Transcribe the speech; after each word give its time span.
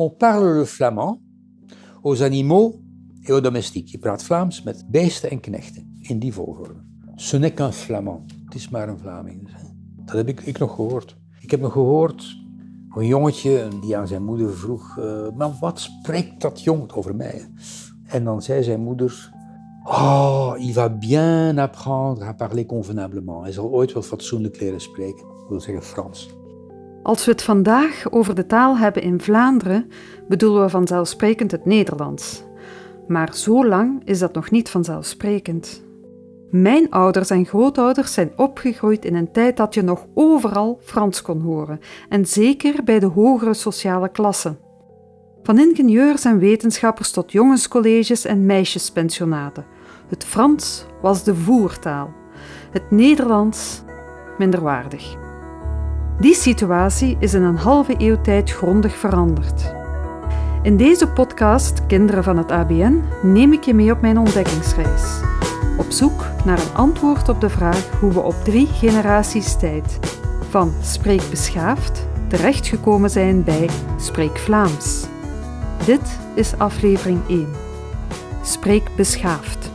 On 0.00 0.10
parle 0.10 0.58
le 0.58 0.64
flamand 0.64 1.20
aux 2.04 2.22
animaux 2.22 2.80
et 3.26 3.32
aux 3.32 3.40
domestiques. 3.40 3.90
Je 3.90 3.98
praat 3.98 4.22
Vlaams 4.22 4.62
met 4.64 4.84
beesten 4.90 5.30
en 5.30 5.40
knechten, 5.40 5.98
in 6.00 6.18
die 6.18 6.32
volgorde. 6.32 6.74
Ce 7.16 7.36
n'est 7.36 7.54
qu'un 7.54 7.72
flamand. 7.72 8.32
Het 8.44 8.54
is 8.54 8.68
maar 8.68 8.88
een 8.88 8.98
Vlaming. 8.98 9.48
Dat 10.04 10.16
heb 10.16 10.28
ik, 10.28 10.40
ik 10.40 10.58
nog 10.58 10.74
gehoord. 10.74 11.16
Ik 11.40 11.50
heb 11.50 11.60
nog 11.60 11.72
gehoord 11.72 12.36
een 12.94 13.06
jongetje 13.06 13.68
die 13.80 13.96
aan 13.96 14.06
zijn 14.06 14.24
moeder 14.24 14.56
vroeg: 14.56 14.98
eh, 14.98 15.28
Maar 15.36 15.52
wat 15.60 15.80
spreekt 15.80 16.40
dat 16.40 16.62
jong 16.62 16.92
over 16.92 17.16
mij? 17.16 17.50
En 18.06 18.24
dan 18.24 18.42
zei 18.42 18.62
zijn 18.62 18.80
moeder: 18.80 19.32
Oh, 19.84 20.54
il 20.58 20.72
va 20.72 20.88
bien 20.88 21.58
apprendre 21.58 22.24
à 22.24 22.32
parler 22.32 22.66
convenablement. 22.66 23.42
Hij 23.42 23.52
zal 23.52 23.70
ooit 23.70 23.92
wel 23.92 24.02
fatsoenlijk 24.02 24.60
leren 24.60 24.80
spreken. 24.80 25.26
Ik 25.26 25.48
wil 25.48 25.60
zeggen 25.60 25.82
Frans. 25.82 26.37
Als 27.02 27.24
we 27.24 27.30
het 27.30 27.42
vandaag 27.42 28.04
over 28.10 28.34
de 28.34 28.46
taal 28.46 28.78
hebben 28.78 29.02
in 29.02 29.20
Vlaanderen, 29.20 29.90
bedoelen 30.28 30.62
we 30.62 30.68
vanzelfsprekend 30.68 31.50
het 31.50 31.64
Nederlands. 31.64 32.42
Maar 33.06 33.34
zo 33.34 33.66
lang 33.66 34.02
is 34.04 34.18
dat 34.18 34.34
nog 34.34 34.50
niet 34.50 34.70
vanzelfsprekend. 34.70 35.86
Mijn 36.50 36.90
ouders 36.90 37.30
en 37.30 37.46
grootouders 37.46 38.12
zijn 38.12 38.32
opgegroeid 38.36 39.04
in 39.04 39.14
een 39.14 39.32
tijd 39.32 39.56
dat 39.56 39.74
je 39.74 39.82
nog 39.82 40.06
overal 40.14 40.78
Frans 40.82 41.22
kon 41.22 41.40
horen, 41.40 41.80
en 42.08 42.26
zeker 42.26 42.84
bij 42.84 42.98
de 42.98 43.06
hogere 43.06 43.54
sociale 43.54 44.08
klassen. 44.08 44.58
Van 45.42 45.58
ingenieurs 45.58 46.24
en 46.24 46.38
wetenschappers 46.38 47.10
tot 47.10 47.32
jongenscolleges 47.32 48.24
en 48.24 48.46
meisjespensionaten. 48.46 49.64
Het 50.08 50.24
Frans 50.24 50.86
was 51.02 51.24
de 51.24 51.34
voertaal, 51.34 52.12
het 52.70 52.90
Nederlands 52.90 53.82
minderwaardig. 54.38 55.27
Die 56.20 56.34
situatie 56.34 57.16
is 57.20 57.34
in 57.34 57.42
een 57.42 57.56
halve 57.56 57.94
eeuw 57.98 58.20
tijd 58.20 58.50
grondig 58.50 58.96
veranderd. 58.96 59.74
In 60.62 60.76
deze 60.76 61.08
podcast 61.08 61.86
Kinderen 61.86 62.24
van 62.24 62.36
het 62.36 62.50
ABN 62.50 63.02
neem 63.22 63.52
ik 63.52 63.62
je 63.62 63.74
mee 63.74 63.92
op 63.92 64.00
mijn 64.00 64.18
ontdekkingsreis. 64.18 65.20
Op 65.76 65.90
zoek 65.90 66.24
naar 66.44 66.58
een 66.58 66.74
antwoord 66.74 67.28
op 67.28 67.40
de 67.40 67.48
vraag 67.48 67.90
hoe 68.00 68.12
we 68.12 68.20
op 68.20 68.34
drie 68.44 68.66
generaties 68.66 69.56
tijd 69.56 69.98
van 70.50 70.72
spreek 70.82 71.22
beschaafd 71.30 72.06
terechtgekomen 72.28 73.10
zijn 73.10 73.44
bij 73.44 73.68
spreek 74.00 74.38
Vlaams. 74.38 75.06
Dit 75.84 76.18
is 76.34 76.58
aflevering 76.58 77.20
1. 77.28 77.48
Spreek 78.42 78.90
beschaafd. 78.96 79.70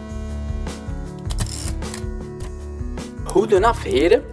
Goedenaf, 3.23 3.83
heren. 3.83 4.32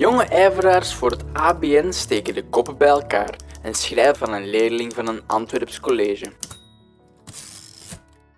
Jonge 0.00 0.24
ijveraars 0.24 0.94
voor 0.94 1.10
het 1.10 1.24
ABN 1.32 1.90
steken 1.90 2.34
de 2.34 2.44
koppen 2.44 2.76
bij 2.76 2.88
elkaar 2.88 3.36
en 3.62 3.74
schrijven 3.74 4.16
van 4.16 4.32
een 4.32 4.50
leerling 4.50 4.94
van 4.94 5.06
een 5.08 5.22
Antwerps 5.26 5.80
college. 5.80 6.32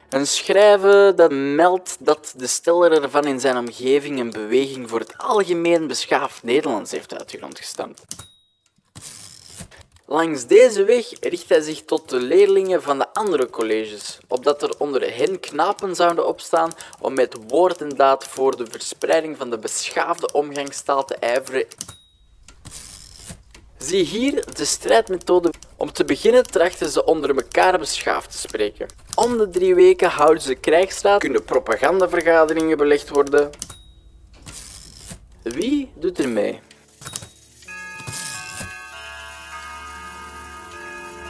Een 0.08 0.26
schrijven 0.26 1.16
dat 1.16 1.30
meldt 1.32 1.96
dat 2.00 2.34
de 2.36 2.46
steller 2.46 3.02
ervan 3.02 3.26
in 3.26 3.40
zijn 3.40 3.56
omgeving 3.56 4.20
een 4.20 4.30
beweging 4.30 4.90
voor 4.90 4.98
het 4.98 5.18
algemeen 5.18 5.86
beschaafd 5.86 6.42
Nederlands 6.42 6.90
heeft 6.90 7.18
uit 7.18 7.30
de 7.30 7.38
grond 7.38 7.58
gestampt. 7.58 8.04
Langs 10.12 10.46
deze 10.46 10.84
weg 10.84 11.06
richt 11.20 11.48
hij 11.48 11.60
zich 11.60 11.84
tot 11.84 12.08
de 12.08 12.20
leerlingen 12.20 12.82
van 12.82 12.98
de 12.98 13.12
andere 13.12 13.50
colleges, 13.50 14.18
opdat 14.28 14.62
er 14.62 14.74
onder 14.78 15.14
hen 15.14 15.40
knapen 15.40 15.94
zouden 15.96 16.26
opstaan 16.26 16.70
om 17.00 17.14
met 17.14 17.36
woord 17.48 17.80
en 17.80 17.88
daad 17.88 18.26
voor 18.26 18.56
de 18.56 18.66
verspreiding 18.66 19.36
van 19.36 19.50
de 19.50 19.58
beschaafde 19.58 20.32
omgangstaal 20.32 21.04
te 21.04 21.14
ijveren. 21.14 21.66
Zie 23.78 24.04
hier 24.04 24.44
de 24.54 24.64
strijdmethode. 24.64 25.50
Om 25.76 25.92
te 25.92 26.04
beginnen 26.04 26.46
trachten 26.46 26.88
ze 26.88 27.04
onder 27.04 27.36
elkaar 27.36 27.78
beschaafd 27.78 28.30
te 28.30 28.38
spreken. 28.38 28.88
Om 29.14 29.38
de 29.38 29.50
drie 29.50 29.74
weken 29.74 30.08
houden 30.08 30.42
ze 30.42 30.54
krijgsraad, 30.54 31.20
kunnen 31.20 31.44
propagandavergaderingen 31.44 32.76
belegd 32.76 33.08
worden. 33.08 33.50
Wie 35.42 35.92
doet 35.94 36.18
er 36.18 36.28
mee? 36.28 36.60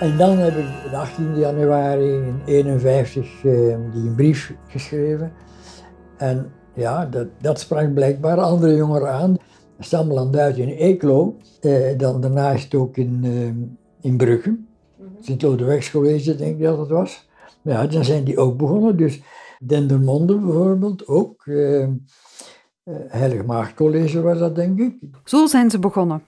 En 0.02 0.16
dan 0.16 0.38
heb 0.38 0.56
ik 0.56 0.66
de 0.90 0.96
18 0.96 1.38
januari 1.38 2.12
in 2.12 2.40
51 2.46 3.44
eh, 3.44 3.52
die 3.92 4.08
een 4.08 4.14
brief 4.16 4.54
geschreven. 4.68 5.32
En 6.16 6.52
ja, 6.74 7.06
dat, 7.06 7.26
dat 7.40 7.60
sprak 7.60 7.94
blijkbaar 7.94 8.40
andere 8.40 8.76
jongeren 8.76 9.12
aan. 9.12 9.36
Stammeland 9.78 10.36
uit 10.36 10.56
in 10.56 10.68
Eeklo, 10.68 11.36
eh, 11.60 11.98
dan 11.98 12.20
daarnaast 12.20 12.74
ook 12.74 12.96
in, 12.96 13.20
eh, 13.24 14.10
in 14.10 14.16
Brugge. 14.16 14.58
Sint-Lodewijkscollege 15.20 16.36
denk 16.36 16.56
ik 16.56 16.62
dat 16.62 16.78
het 16.78 16.88
was. 16.88 17.28
Maar 17.62 17.74
ja, 17.74 17.86
dan 17.86 18.04
zijn 18.04 18.24
die 18.24 18.38
ook 18.38 18.56
begonnen. 18.56 18.96
Dus 18.96 19.20
Dendermonde 19.64 20.38
bijvoorbeeld 20.38 21.06
ook. 21.06 21.46
Eh, 21.46 21.82
eh, 21.82 21.90
Heilige 23.08 23.42
Maagd 23.42 23.74
College 23.74 24.20
was 24.20 24.38
dat 24.38 24.54
denk 24.54 24.80
ik. 24.80 24.94
Zo 25.24 25.46
zijn 25.46 25.70
ze 25.70 25.78
begonnen, 25.78 26.22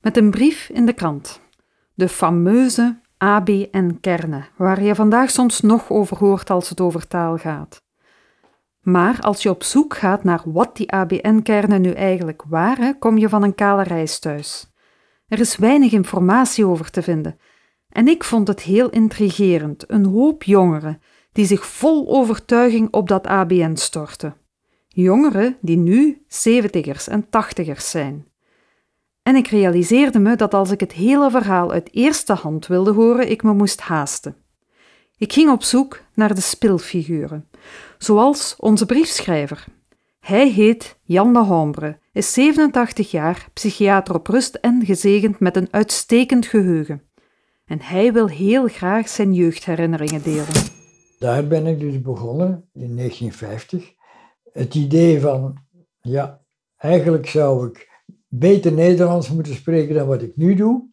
met 0.00 0.16
een 0.16 0.30
brief 0.30 0.68
in 0.68 0.86
de 0.86 0.92
krant. 0.92 1.40
De 1.94 2.08
fameuze 2.08 3.02
ABN-kernen, 3.24 4.48
waar 4.56 4.82
je 4.82 4.94
vandaag 4.94 5.30
soms 5.30 5.60
nog 5.60 5.90
over 5.90 6.16
hoort 6.16 6.50
als 6.50 6.68
het 6.68 6.80
over 6.80 7.06
taal 7.06 7.36
gaat. 7.36 7.82
Maar 8.80 9.20
als 9.20 9.42
je 9.42 9.50
op 9.50 9.62
zoek 9.62 9.96
gaat 9.96 10.24
naar 10.24 10.42
wat 10.44 10.76
die 10.76 10.92
ABN-kernen 10.92 11.80
nu 11.80 11.90
eigenlijk 11.90 12.42
waren, 12.48 12.98
kom 12.98 13.18
je 13.18 13.28
van 13.28 13.42
een 13.42 13.54
kale 13.54 13.82
reis 13.82 14.18
thuis. 14.18 14.72
Er 15.26 15.40
is 15.40 15.56
weinig 15.56 15.92
informatie 15.92 16.66
over 16.66 16.90
te 16.90 17.02
vinden. 17.02 17.38
En 17.88 18.08
ik 18.08 18.24
vond 18.24 18.48
het 18.48 18.60
heel 18.60 18.90
intrigerend, 18.90 19.90
een 19.90 20.04
hoop 20.04 20.42
jongeren 20.42 21.02
die 21.32 21.46
zich 21.46 21.66
vol 21.66 22.08
overtuiging 22.08 22.88
op 22.90 23.08
dat 23.08 23.26
ABN 23.26 23.74
storten. 23.74 24.36
Jongeren 24.88 25.56
die 25.60 25.76
nu 25.76 26.24
zeventigers 26.28 27.08
en 27.08 27.28
tachtigers 27.30 27.90
zijn. 27.90 28.26
En 29.24 29.36
ik 29.36 29.46
realiseerde 29.46 30.18
me 30.18 30.36
dat 30.36 30.54
als 30.54 30.70
ik 30.70 30.80
het 30.80 30.92
hele 30.92 31.30
verhaal 31.30 31.72
uit 31.72 31.88
eerste 31.92 32.32
hand 32.32 32.66
wilde 32.66 32.92
horen, 32.92 33.30
ik 33.30 33.42
me 33.42 33.52
moest 33.52 33.80
haasten. 33.80 34.36
Ik 35.16 35.32
ging 35.32 35.50
op 35.50 35.62
zoek 35.62 36.02
naar 36.14 36.34
de 36.34 36.40
spilfiguren, 36.40 37.48
zoals 37.98 38.56
onze 38.58 38.86
briefschrijver. 38.86 39.64
Hij 40.20 40.50
heet 40.50 40.98
Jan 41.02 41.32
de 41.32 41.38
Hombre, 41.38 41.98
is 42.12 42.32
87 42.32 43.10
jaar, 43.10 43.48
psychiater 43.52 44.14
op 44.14 44.26
rust 44.26 44.54
en 44.54 44.84
gezegend 44.84 45.40
met 45.40 45.56
een 45.56 45.68
uitstekend 45.70 46.46
geheugen. 46.46 47.02
En 47.64 47.80
hij 47.80 48.12
wil 48.12 48.28
heel 48.28 48.68
graag 48.68 49.08
zijn 49.08 49.34
jeugdherinneringen 49.34 50.22
delen. 50.22 50.72
Daar 51.18 51.46
ben 51.46 51.66
ik 51.66 51.80
dus 51.80 52.00
begonnen 52.00 52.68
in 52.72 52.96
1950. 52.96 53.92
Het 54.52 54.74
idee 54.74 55.20
van, 55.20 55.58
ja, 56.00 56.40
eigenlijk 56.76 57.26
zou 57.26 57.68
ik 57.68 57.93
beter 58.38 58.72
Nederlands 58.72 59.30
moeten 59.30 59.54
spreken 59.54 59.94
dan 59.94 60.06
wat 60.06 60.22
ik 60.22 60.36
nu 60.36 60.54
doe. 60.54 60.88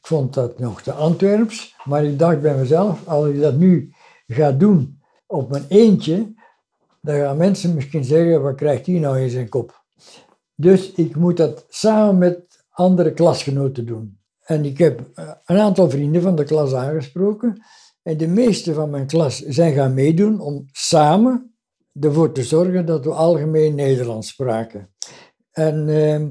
Ik 0.00 0.06
vond 0.06 0.34
dat 0.34 0.58
nog 0.58 0.82
te 0.82 0.92
Antwerps, 0.92 1.74
maar 1.84 2.04
ik 2.04 2.18
dacht 2.18 2.40
bij 2.40 2.56
mezelf, 2.56 3.08
als 3.08 3.26
ik 3.26 3.40
dat 3.40 3.56
nu 3.56 3.92
ga 4.26 4.52
doen 4.52 5.00
op 5.26 5.50
mijn 5.50 5.64
eentje, 5.68 6.34
dan 7.00 7.16
gaan 7.16 7.36
mensen 7.36 7.74
misschien 7.74 8.04
zeggen, 8.04 8.42
wat 8.42 8.54
krijgt 8.54 8.86
hij 8.86 8.98
nou 8.98 9.20
in 9.20 9.30
zijn 9.30 9.48
kop? 9.48 9.84
Dus 10.54 10.92
ik 10.92 11.16
moet 11.16 11.36
dat 11.36 11.66
samen 11.68 12.18
met 12.18 12.64
andere 12.70 13.12
klasgenoten 13.12 13.86
doen. 13.86 14.18
En 14.42 14.64
ik 14.64 14.78
heb 14.78 15.10
eh, 15.14 15.30
een 15.44 15.58
aantal 15.58 15.90
vrienden 15.90 16.22
van 16.22 16.36
de 16.36 16.44
klas 16.44 16.74
aangesproken. 16.74 17.62
En 18.02 18.16
de 18.16 18.28
meeste 18.28 18.74
van 18.74 18.90
mijn 18.90 19.06
klas 19.06 19.38
zijn 19.38 19.74
gaan 19.74 19.94
meedoen 19.94 20.40
om 20.40 20.66
samen 20.72 21.54
ervoor 22.00 22.32
te 22.32 22.42
zorgen 22.42 22.86
dat 22.86 23.04
we 23.04 23.10
algemeen 23.10 23.74
Nederlands 23.74 24.28
spraken. 24.28 24.90
En 25.52 25.88
uh, 25.88 26.26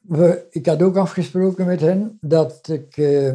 we, 0.00 0.46
ik 0.50 0.66
had 0.66 0.82
ook 0.82 0.96
afgesproken 0.96 1.66
met 1.66 1.80
hen 1.80 2.18
dat, 2.20 2.68
ik, 2.68 2.96
uh, 2.96 3.34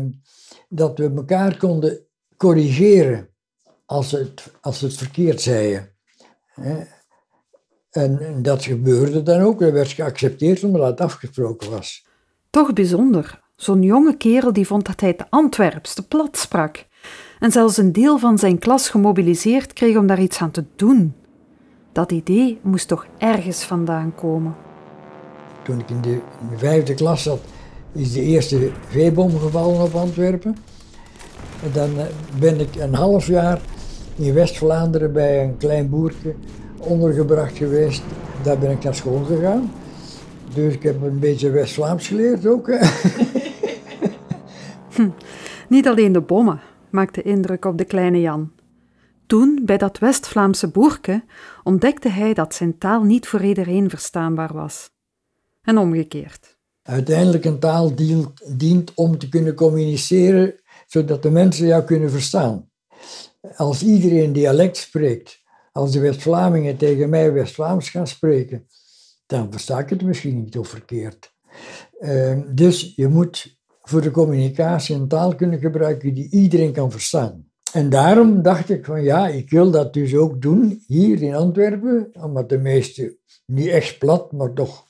dat 0.69 0.97
we 0.97 1.11
elkaar 1.15 1.57
konden 1.57 1.99
corrigeren 2.37 3.29
als 3.85 4.09
ze 4.09 4.17
het, 4.17 4.51
als 4.61 4.81
het 4.81 4.93
verkeerd 4.93 5.41
zeiden. 5.41 5.89
En, 6.55 8.19
en 8.19 8.41
dat 8.41 8.63
gebeurde 8.63 9.23
dan 9.23 9.41
ook. 9.41 9.59
Dat 9.59 9.71
werd 9.71 9.91
geaccepteerd 9.91 10.63
omdat 10.63 10.87
het 10.87 11.01
afgesproken 11.01 11.69
was. 11.69 12.07
Toch 12.49 12.73
bijzonder. 12.73 13.43
Zo'n 13.55 13.81
jonge 13.81 14.17
kerel 14.17 14.53
die 14.53 14.67
vond 14.67 14.85
dat 14.85 14.99
hij 14.99 15.13
te 15.13 15.25
Antwerps, 15.29 15.93
te 15.93 16.07
plat 16.07 16.37
sprak. 16.37 16.85
En 17.39 17.51
zelfs 17.51 17.77
een 17.77 17.91
deel 17.91 18.17
van 18.17 18.37
zijn 18.37 18.59
klas 18.59 18.89
gemobiliseerd 18.89 19.73
kreeg 19.73 19.97
om 19.97 20.07
daar 20.07 20.21
iets 20.21 20.41
aan 20.41 20.51
te 20.51 20.65
doen. 20.75 21.15
Dat 21.91 22.11
idee 22.11 22.59
moest 22.61 22.87
toch 22.87 23.07
ergens 23.17 23.63
vandaan 23.63 24.15
komen. 24.15 24.55
Toen 25.65 25.79
ik 25.79 25.89
in 25.89 26.01
de, 26.01 26.19
vijfde 26.55 26.93
klas 26.93 27.23
zat, 27.23 27.39
is 27.91 28.11
de 28.11 28.21
eerste 28.21 28.71
veebom 28.87 29.39
gevallen 29.39 29.81
op 29.81 29.95
Antwerpen. 29.95 30.57
En 31.63 31.71
dan 31.73 31.99
eh, 31.99 32.05
ben 32.39 32.59
ik 32.59 32.75
een 32.75 32.93
half 32.93 33.27
jaar 33.27 33.61
in 34.15 34.33
West-Vlaanderen 34.33 35.13
bij 35.13 35.43
een 35.43 35.57
klein 35.57 35.89
boertje 35.89 36.35
ondergebracht 36.77 37.57
geweest. 37.57 38.03
Daar 38.43 38.57
ben 38.57 38.71
ik 38.71 38.83
naar 38.83 38.95
school 38.95 39.23
gegaan. 39.23 39.71
Dus 40.53 40.73
ik 40.73 40.83
heb 40.83 41.01
een 41.01 41.19
beetje 41.19 41.49
West-Vlaams 41.49 42.07
geleerd 42.07 42.47
ook. 42.47 42.69
Hm, 44.95 45.09
niet 45.69 45.87
alleen 45.87 46.11
de 46.11 46.21
bommen, 46.21 46.59
maakte 46.89 47.21
indruk 47.21 47.65
op 47.65 47.77
de 47.77 47.85
kleine 47.85 48.21
Jan. 48.21 48.51
Toen, 49.25 49.61
bij 49.63 49.77
dat 49.77 49.97
West-Vlaamse 49.97 50.67
boerke, 50.67 51.23
ontdekte 51.63 52.09
hij 52.09 52.33
dat 52.33 52.53
zijn 52.53 52.77
taal 52.77 53.03
niet 53.03 53.27
voor 53.27 53.43
iedereen 53.43 53.89
verstaanbaar 53.89 54.53
was. 54.53 54.94
En 55.65 55.77
omgekeerd. 55.77 56.57
Uiteindelijk 56.81 57.45
een 57.45 57.59
taal 57.59 57.95
dient, 58.57 58.93
om 58.93 59.17
te 59.17 59.29
kunnen 59.29 59.55
communiceren, 59.55 60.55
zodat 60.87 61.23
de 61.23 61.29
mensen 61.29 61.67
jou 61.67 61.83
kunnen 61.83 62.11
verstaan. 62.11 62.69
Als 63.55 63.83
iedereen 63.83 64.33
dialect 64.33 64.77
spreekt, 64.77 65.43
als 65.71 65.91
de 65.91 65.99
West-Vlamingen 65.99 66.77
tegen 66.77 67.09
mij 67.09 67.33
West-Vlaams 67.33 67.89
gaan 67.89 68.07
spreken, 68.07 68.67
dan 69.25 69.51
versta 69.51 69.79
ik 69.79 69.89
het 69.89 70.01
misschien 70.01 70.43
niet 70.43 70.57
of 70.57 70.67
verkeerd. 70.67 71.33
Ehm, 71.99 72.55
dus 72.55 72.93
je 72.95 73.07
moet 73.07 73.57
voor 73.81 74.01
de 74.01 74.11
communicatie 74.11 74.95
een 74.95 75.07
taal 75.07 75.35
kunnen 75.35 75.59
gebruiken 75.59 76.13
die 76.13 76.29
iedereen 76.29 76.73
kan 76.73 76.91
verstaan. 76.91 77.49
En 77.73 77.89
daarom 77.89 78.41
dacht 78.41 78.69
ik 78.69 78.85
van 78.85 79.03
ja, 79.03 79.27
ik 79.27 79.49
wil 79.49 79.71
dat 79.71 79.93
dus 79.93 80.15
ook 80.15 80.41
doen 80.41 80.83
hier 80.87 81.21
in 81.21 81.35
Antwerpen, 81.35 82.09
omdat 82.13 82.49
de 82.49 82.57
meesten 82.57 83.17
niet 83.45 83.67
echt 83.67 83.97
plat, 83.97 84.31
maar 84.31 84.53
toch 84.53 84.84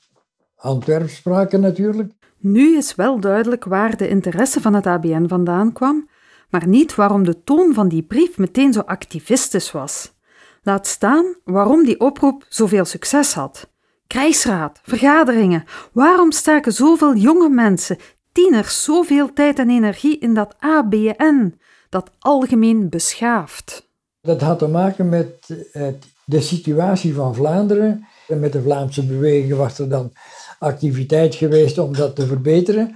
Antwerps 0.66 1.14
spraken 1.14 1.60
natuurlijk. 1.60 2.12
Nu 2.38 2.76
is 2.76 2.94
wel 2.94 3.20
duidelijk 3.20 3.64
waar 3.64 3.96
de 3.96 4.08
interesse 4.08 4.60
van 4.60 4.74
het 4.74 4.86
ABN 4.86 5.26
vandaan 5.26 5.72
kwam, 5.72 6.08
maar 6.50 6.66
niet 6.66 6.94
waarom 6.94 7.24
de 7.24 7.42
toon 7.42 7.74
van 7.74 7.88
die 7.88 8.02
brief 8.02 8.38
meteen 8.38 8.72
zo 8.72 8.80
activistisch 8.80 9.72
was. 9.72 10.14
Laat 10.62 10.86
staan 10.86 11.34
waarom 11.44 11.84
die 11.84 12.00
oproep 12.00 12.46
zoveel 12.48 12.84
succes 12.84 13.32
had. 13.34 13.70
Krijgsraad, 14.06 14.80
vergaderingen. 14.82 15.64
Waarom 15.92 16.32
staken 16.32 16.72
zoveel 16.72 17.16
jonge 17.16 17.48
mensen, 17.48 17.98
tieners, 18.32 18.84
zoveel 18.84 19.32
tijd 19.32 19.58
en 19.58 19.70
energie 19.70 20.18
in 20.18 20.34
dat 20.34 20.54
ABN, 20.58 21.54
dat 21.88 22.10
algemeen 22.18 22.88
beschaafd? 22.88 23.88
Dat 24.20 24.40
had 24.40 24.58
te 24.58 24.68
maken 24.68 25.08
met 25.08 25.48
eh, 25.72 25.88
de 26.24 26.40
situatie 26.40 27.14
van 27.14 27.34
Vlaanderen. 27.34 28.06
En 28.28 28.40
met 28.40 28.52
de 28.52 28.62
Vlaamse 28.62 29.06
beweging 29.06 29.54
was 29.54 29.78
er 29.78 29.88
dan 29.88 30.12
activiteit 30.58 31.34
geweest 31.34 31.78
om 31.78 31.92
dat 31.92 32.16
te 32.16 32.26
verbeteren. 32.26 32.94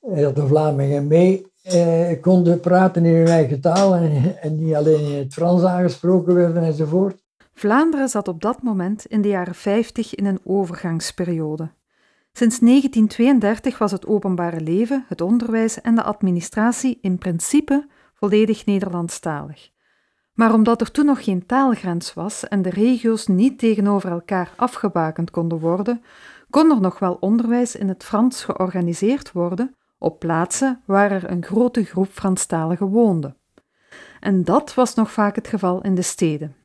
Eh, 0.00 0.20
dat 0.20 0.36
de 0.36 0.46
Vlamingen 0.46 1.06
mee 1.06 1.46
eh, 1.62 2.20
konden 2.20 2.60
praten 2.60 3.04
in 3.04 3.14
hun 3.14 3.26
eigen 3.26 3.60
taal 3.60 3.94
en, 3.94 4.36
en 4.40 4.64
niet 4.64 4.74
alleen 4.74 5.12
in 5.12 5.18
het 5.18 5.32
Frans 5.32 5.62
aangesproken 5.62 6.34
werden 6.34 6.62
enzovoort. 6.62 7.22
Vlaanderen 7.54 8.08
zat 8.08 8.28
op 8.28 8.40
dat 8.40 8.62
moment 8.62 9.06
in 9.06 9.22
de 9.22 9.28
jaren 9.28 9.54
50 9.54 10.14
in 10.14 10.26
een 10.26 10.40
overgangsperiode. 10.44 11.70
Sinds 12.32 12.58
1932 12.58 13.78
was 13.78 13.92
het 13.92 14.06
openbare 14.06 14.60
leven, 14.60 15.04
het 15.08 15.20
onderwijs 15.20 15.80
en 15.80 15.94
de 15.94 16.02
administratie 16.02 16.98
in 17.00 17.18
principe 17.18 17.86
volledig 18.14 18.66
Nederlandstalig. 18.66 19.70
Maar 20.34 20.54
omdat 20.54 20.80
er 20.80 20.90
toen 20.90 21.04
nog 21.04 21.24
geen 21.24 21.46
taalgrens 21.46 22.14
was 22.14 22.48
en 22.48 22.62
de 22.62 22.70
regio's 22.70 23.26
niet 23.26 23.58
tegenover 23.58 24.10
elkaar 24.10 24.52
afgebakend 24.56 25.30
konden 25.30 25.58
worden, 25.58 26.02
kon 26.50 26.70
er 26.70 26.80
nog 26.80 26.98
wel 26.98 27.14
onderwijs 27.20 27.76
in 27.76 27.88
het 27.88 28.04
Frans 28.04 28.44
georganiseerd 28.44 29.32
worden 29.32 29.76
op 29.98 30.18
plaatsen 30.18 30.82
waar 30.86 31.10
er 31.10 31.30
een 31.30 31.44
grote 31.44 31.84
groep 31.84 32.08
Franstaligen 32.12 32.86
woonde. 32.86 33.36
En 34.20 34.44
dat 34.44 34.74
was 34.74 34.94
nog 34.94 35.12
vaak 35.12 35.34
het 35.34 35.48
geval 35.48 35.82
in 35.82 35.94
de 35.94 36.02
steden. 36.02 36.56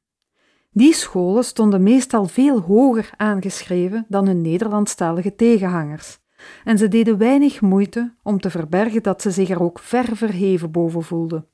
Die 0.72 0.94
scholen 0.94 1.44
stonden 1.44 1.84
meestal 1.84 2.26
veel 2.26 2.62
hoger 2.62 3.10
aangeschreven 3.18 4.06
dan 4.08 4.28
hun 4.28 4.42
Nederlandstalige 4.42 5.36
tegenhangers, 5.36 6.20
en 6.64 6.78
ze 6.78 6.88
deden 6.88 7.18
weinig 7.18 7.62
moeite 7.62 8.16
om 8.24 8.40
te 8.40 8.50
verbergen 8.50 9.04
dat 9.04 9.22
ze 9.22 9.32
zich 9.32 9.50
er 9.50 9.62
ook 9.62 9.80
ver 9.80 10.16
verheven 10.16 10.72
boven 10.72 11.04
voelden. 11.04 11.48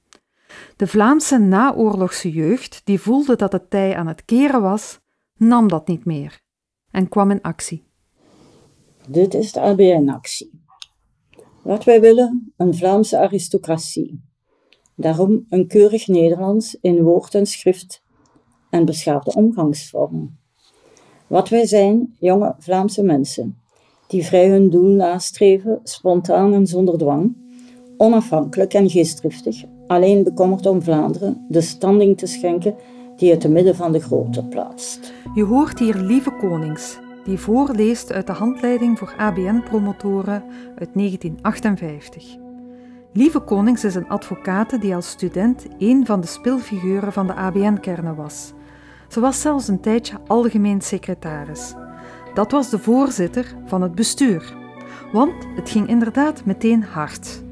De 0.76 0.88
Vlaamse 0.88 1.38
naoorlogse 1.38 2.32
jeugd, 2.32 2.82
die 2.84 3.00
voelde 3.00 3.36
dat 3.36 3.52
het 3.52 3.70
tij 3.70 3.96
aan 3.96 4.08
het 4.08 4.26
keren 4.26 4.62
was, 4.62 5.00
nam 5.38 5.68
dat 5.68 5.88
niet 5.88 6.06
meer 6.06 6.40
en 6.92 7.10
kwam 7.10 7.32
in 7.32 7.42
actie. 7.42 7.89
Dit 9.12 9.34
is 9.34 9.52
de 9.52 9.60
ABN-actie. 9.60 10.52
Wat 11.62 11.84
wij 11.84 12.02
willen, 12.02 12.54
een 12.58 12.76
Vlaamse 12.76 13.18
aristocratie. 13.18 14.22
Daarom 14.96 15.46
een 15.50 15.68
keurig 15.68 16.08
Nederlands 16.08 16.78
in 16.82 17.02
woord 17.02 17.36
en 17.36 17.46
schrift 17.46 18.04
en 18.70 18.86
beschaafde 18.86 19.34
omgangsvormen. 19.34 20.40
Wat 21.28 21.50
wij 21.50 21.66
zijn, 21.66 22.16
jonge 22.20 22.56
Vlaamse 22.60 23.04
mensen, 23.04 23.58
die 24.08 24.26
vrij 24.26 24.50
hun 24.50 24.70
doel 24.70 24.96
nastreven, 24.96 25.80
spontaan 25.84 26.54
en 26.54 26.68
zonder 26.68 26.98
dwang, 26.98 27.38
onafhankelijk 27.98 28.74
en 28.74 28.90
geestdriftig, 28.90 29.64
alleen 29.88 30.24
bekommerd 30.24 30.66
om 30.66 30.82
Vlaanderen, 30.82 31.46
de 31.48 31.62
standing 31.62 32.18
te 32.18 32.26
schenken 32.26 32.76
die 33.16 33.32
het 33.32 33.42
te 33.42 33.50
midden 33.50 33.76
van 33.76 33.92
de 33.92 34.00
grote 34.00 34.46
plaatst. 34.46 35.14
Je 35.36 35.44
hoort 35.44 35.80
hier 35.80 35.96
Lieve 35.96 36.32
Konings, 36.32 37.00
die 37.30 37.40
voorleest 37.40 38.12
uit 38.12 38.28
de 38.28 38.34
handleiding 38.34 38.98
voor 38.98 39.14
ABN-promotoren 39.18 40.44
uit 40.76 40.90
1958. 40.94 42.38
Lieve 43.14 43.40
Konings 43.40 43.84
is 43.84 43.96
een 43.96 44.10
advocate 44.10 44.78
die 44.78 44.96
als 44.96 45.10
student 45.10 45.66
een 45.78 46.06
van 46.06 46.22
de 46.22 46.28
spilfiguren 46.28 47.14
van 47.14 47.28
de 47.28 47.34
ABN-kernen 47.34 48.16
was. 48.16 48.54
Ze 49.08 49.20
was 49.20 49.42
zelfs 49.42 49.68
een 49.68 49.80
tijdje 49.80 50.18
algemeen 50.28 50.82
secretaris. 50.82 51.74
Dat 52.34 52.52
was 52.52 52.70
de 52.70 52.80
voorzitter 52.80 53.56
van 53.66 53.82
het 53.82 53.96
bestuur. 53.96 54.54
Want 55.12 55.34
het 55.56 55.70
ging 55.70 55.88
inderdaad 55.88 56.46
meteen 56.46 56.84
hard. 56.84 57.44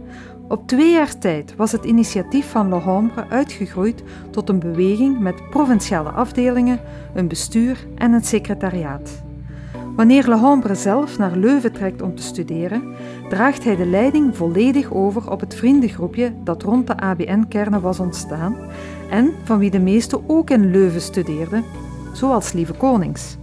Op 0.48 0.68
twee 0.68 0.92
jaar 0.92 1.18
tijd 1.18 1.56
was 1.56 1.72
het 1.72 1.86
initiatief 1.86 2.50
van 2.50 2.70
Le 2.70 2.76
Hombre 2.80 3.28
uitgegroeid 3.30 4.04
tot 4.32 4.50
een 4.50 4.60
beweging 4.60 5.20
met 5.20 5.50
provinciale 5.50 6.10
afdelingen, 6.10 6.80
een 7.14 7.28
bestuur 7.28 7.88
en 7.96 8.14
een 8.14 8.24
secretariaat. 8.24 9.26
Wanneer 9.98 10.30
Le 10.30 10.76
zelf 10.76 11.18
naar 11.18 11.36
Leuven 11.36 11.72
trekt 11.72 12.02
om 12.02 12.16
te 12.16 12.24
studeren, 12.24 12.84
draagt 13.30 13.64
hij 13.64 13.76
de 13.76 13.86
leiding 13.86 14.38
volledig 14.38 14.94
over 14.94 15.32
op 15.32 15.40
het 15.40 15.56
vriendengroepje 15.56 16.34
dat 16.44 16.64
rond 16.64 16.88
de 16.88 16.98
ABN-kernen 16.98 17.82
was 17.82 18.00
ontstaan 18.00 18.56
en 19.10 19.32
van 19.44 19.58
wie 19.58 19.72
de 19.72 19.80
meesten 19.80 20.30
ook 20.30 20.50
in 20.50 20.72
Leuven 20.72 21.02
studeerden, 21.02 21.64
zoals 22.14 22.54
Lieve 22.54 22.74
Konings. 22.74 23.38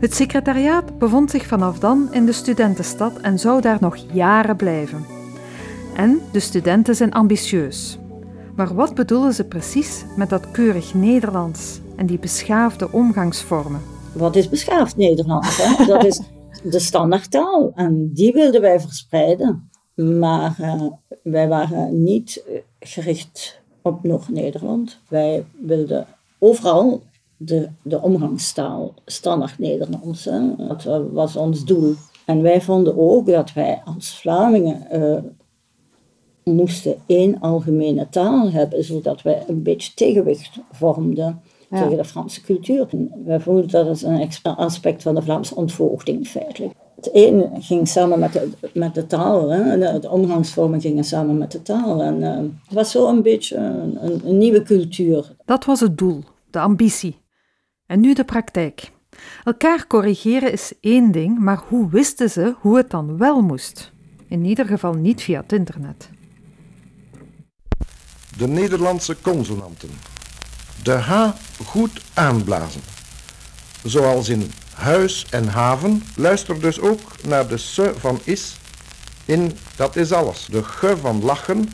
Het 0.00 0.14
secretariaat 0.14 0.98
bevond 0.98 1.30
zich 1.30 1.46
vanaf 1.46 1.78
dan 1.78 2.08
in 2.12 2.26
de 2.26 2.32
studentenstad 2.32 3.18
en 3.20 3.38
zou 3.38 3.60
daar 3.60 3.78
nog 3.80 3.96
jaren 4.12 4.56
blijven. 4.56 5.06
En 5.96 6.20
de 6.32 6.40
studenten 6.40 6.96
zijn 6.96 7.12
ambitieus. 7.12 7.98
Maar 8.56 8.74
wat 8.74 8.94
bedoelen 8.94 9.34
ze 9.34 9.44
precies 9.44 10.04
met 10.16 10.28
dat 10.28 10.50
keurig 10.50 10.94
Nederlands 10.94 11.80
en 11.96 12.06
die 12.06 12.18
beschaafde 12.18 12.92
omgangsvormen? 12.92 13.91
Wat 14.14 14.36
is 14.36 14.48
beschaafd 14.48 14.96
Nederlands? 14.96 15.56
Hè? 15.56 15.84
Dat 15.94 16.04
is 16.04 16.20
de 16.62 16.78
standaardtaal 16.78 17.72
en 17.74 18.10
die 18.12 18.32
wilden 18.32 18.60
wij 18.60 18.80
verspreiden. 18.80 19.70
Maar 19.94 20.56
uh, 20.60 20.82
wij 21.22 21.48
waren 21.48 22.02
niet 22.02 22.44
gericht 22.80 23.60
op 23.82 24.02
nog 24.02 24.28
Nederland. 24.28 24.98
Wij 25.08 25.44
wilden 25.58 26.06
overal 26.38 27.02
de, 27.36 27.68
de 27.82 28.00
omgangstaal 28.00 28.94
standaard 29.06 29.58
Nederlands. 29.58 30.24
Hè. 30.24 30.56
Dat 30.56 30.84
was 31.12 31.36
ons 31.36 31.64
doel. 31.64 31.94
En 32.26 32.42
wij 32.42 32.60
vonden 32.60 32.98
ook 32.98 33.26
dat 33.26 33.52
wij 33.52 33.82
als 33.84 34.20
Vlamingen 34.20 34.86
uh, 34.92 35.18
moesten 36.54 36.94
één 37.06 37.40
algemene 37.40 38.08
taal 38.08 38.50
hebben, 38.50 38.84
zodat 38.84 39.22
wij 39.22 39.44
een 39.46 39.62
beetje 39.62 39.94
tegenwicht 39.94 40.58
vormden 40.70 41.40
tegen 41.72 41.96
de 41.96 42.04
Franse 42.04 42.42
cultuur. 42.42 42.86
wij 43.24 43.40
voelden 43.40 43.68
dat 43.68 43.86
is 43.86 44.02
een 44.02 44.30
aspect 44.42 45.02
van 45.02 45.14
de 45.14 45.22
Vlaamse 45.22 45.54
ontvoogding 45.54 46.28
feitelijk. 46.28 46.72
Het 46.96 47.10
een 47.12 47.50
ging 47.62 47.88
samen 47.88 48.18
met 48.18 48.32
de, 48.32 48.50
met 48.74 48.94
de 48.94 49.06
taal, 49.06 49.50
hè. 49.50 49.78
De, 49.78 49.98
de 49.98 50.10
omgangsvormen 50.10 50.80
gingen 50.80 51.04
samen 51.04 51.38
met 51.38 51.52
de 51.52 51.62
taal. 51.62 52.02
En 52.02 52.20
uh, 52.20 52.36
het 52.36 52.74
was 52.74 52.90
zo 52.90 53.08
een 53.08 53.22
beetje 53.22 53.56
een, 53.56 54.28
een 54.28 54.38
nieuwe 54.38 54.62
cultuur. 54.62 55.34
Dat 55.44 55.64
was 55.64 55.80
het 55.80 55.98
doel, 55.98 56.22
de 56.50 56.58
ambitie. 56.58 57.20
En 57.86 58.00
nu 58.00 58.14
de 58.14 58.24
praktijk. 58.24 58.92
Elkaar 59.44 59.86
corrigeren 59.86 60.52
is 60.52 60.72
één 60.80 61.12
ding, 61.12 61.38
maar 61.38 61.62
hoe 61.68 61.90
wisten 61.90 62.30
ze 62.30 62.54
hoe 62.60 62.76
het 62.76 62.90
dan 62.90 63.18
wel 63.18 63.40
moest? 63.40 63.92
In 64.28 64.44
ieder 64.44 64.66
geval 64.66 64.92
niet 64.92 65.22
via 65.22 65.40
het 65.40 65.52
internet. 65.52 66.10
De 68.38 68.48
Nederlandse 68.48 69.20
consonanten. 69.22 69.88
De 70.82 70.92
H 70.92 71.28
goed 71.66 72.00
aanblazen. 72.14 72.80
Zoals 73.84 74.28
in 74.28 74.50
huis 74.74 75.26
en 75.30 75.48
haven, 75.48 76.02
luister 76.16 76.60
dus 76.60 76.80
ook 76.80 77.00
naar 77.26 77.48
de 77.48 77.56
S 77.56 77.80
van 77.98 78.20
is 78.24 78.56
in 79.24 79.52
dat 79.76 79.96
is 79.96 80.12
alles. 80.12 80.46
De 80.50 80.62
G 80.62 80.94
van 81.00 81.24
lachen. 81.24 81.68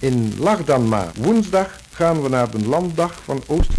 In 0.00 0.32
lach 0.38 0.64
dan 0.64 0.88
maar. 0.88 1.12
Woensdag 1.20 1.80
gaan 1.90 2.22
we 2.22 2.28
naar 2.28 2.50
de 2.50 2.68
landdag 2.68 3.22
van 3.22 3.42
Oost. 3.46 3.70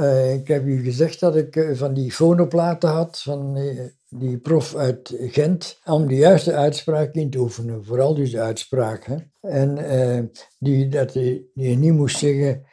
Uh, 0.00 0.32
ik 0.32 0.48
heb 0.48 0.64
u 0.64 0.82
gezegd 0.82 1.20
dat 1.20 1.36
ik 1.36 1.56
uh, 1.56 1.76
van 1.76 1.94
die 1.94 2.12
fonoplaten 2.12 2.90
had 2.90 3.20
van 3.22 3.56
uh, 3.56 3.80
die 4.08 4.38
prof 4.38 4.74
uit 4.74 5.14
Gent, 5.18 5.80
om 5.84 6.08
de 6.08 6.14
juiste 6.14 6.52
uitspraak 6.52 7.14
in 7.14 7.30
te 7.30 7.38
oefenen. 7.38 7.84
Vooral 7.84 8.14
dus 8.14 8.30
de 8.30 8.40
uitspraak. 8.40 9.06
En 9.40 9.78
eh, 9.78 10.22
die, 10.58 10.88
dat 10.88 11.12
je, 11.12 11.50
die 11.54 11.76
niet 11.76 11.92
moest 11.92 12.18
zeggen, 12.18 12.66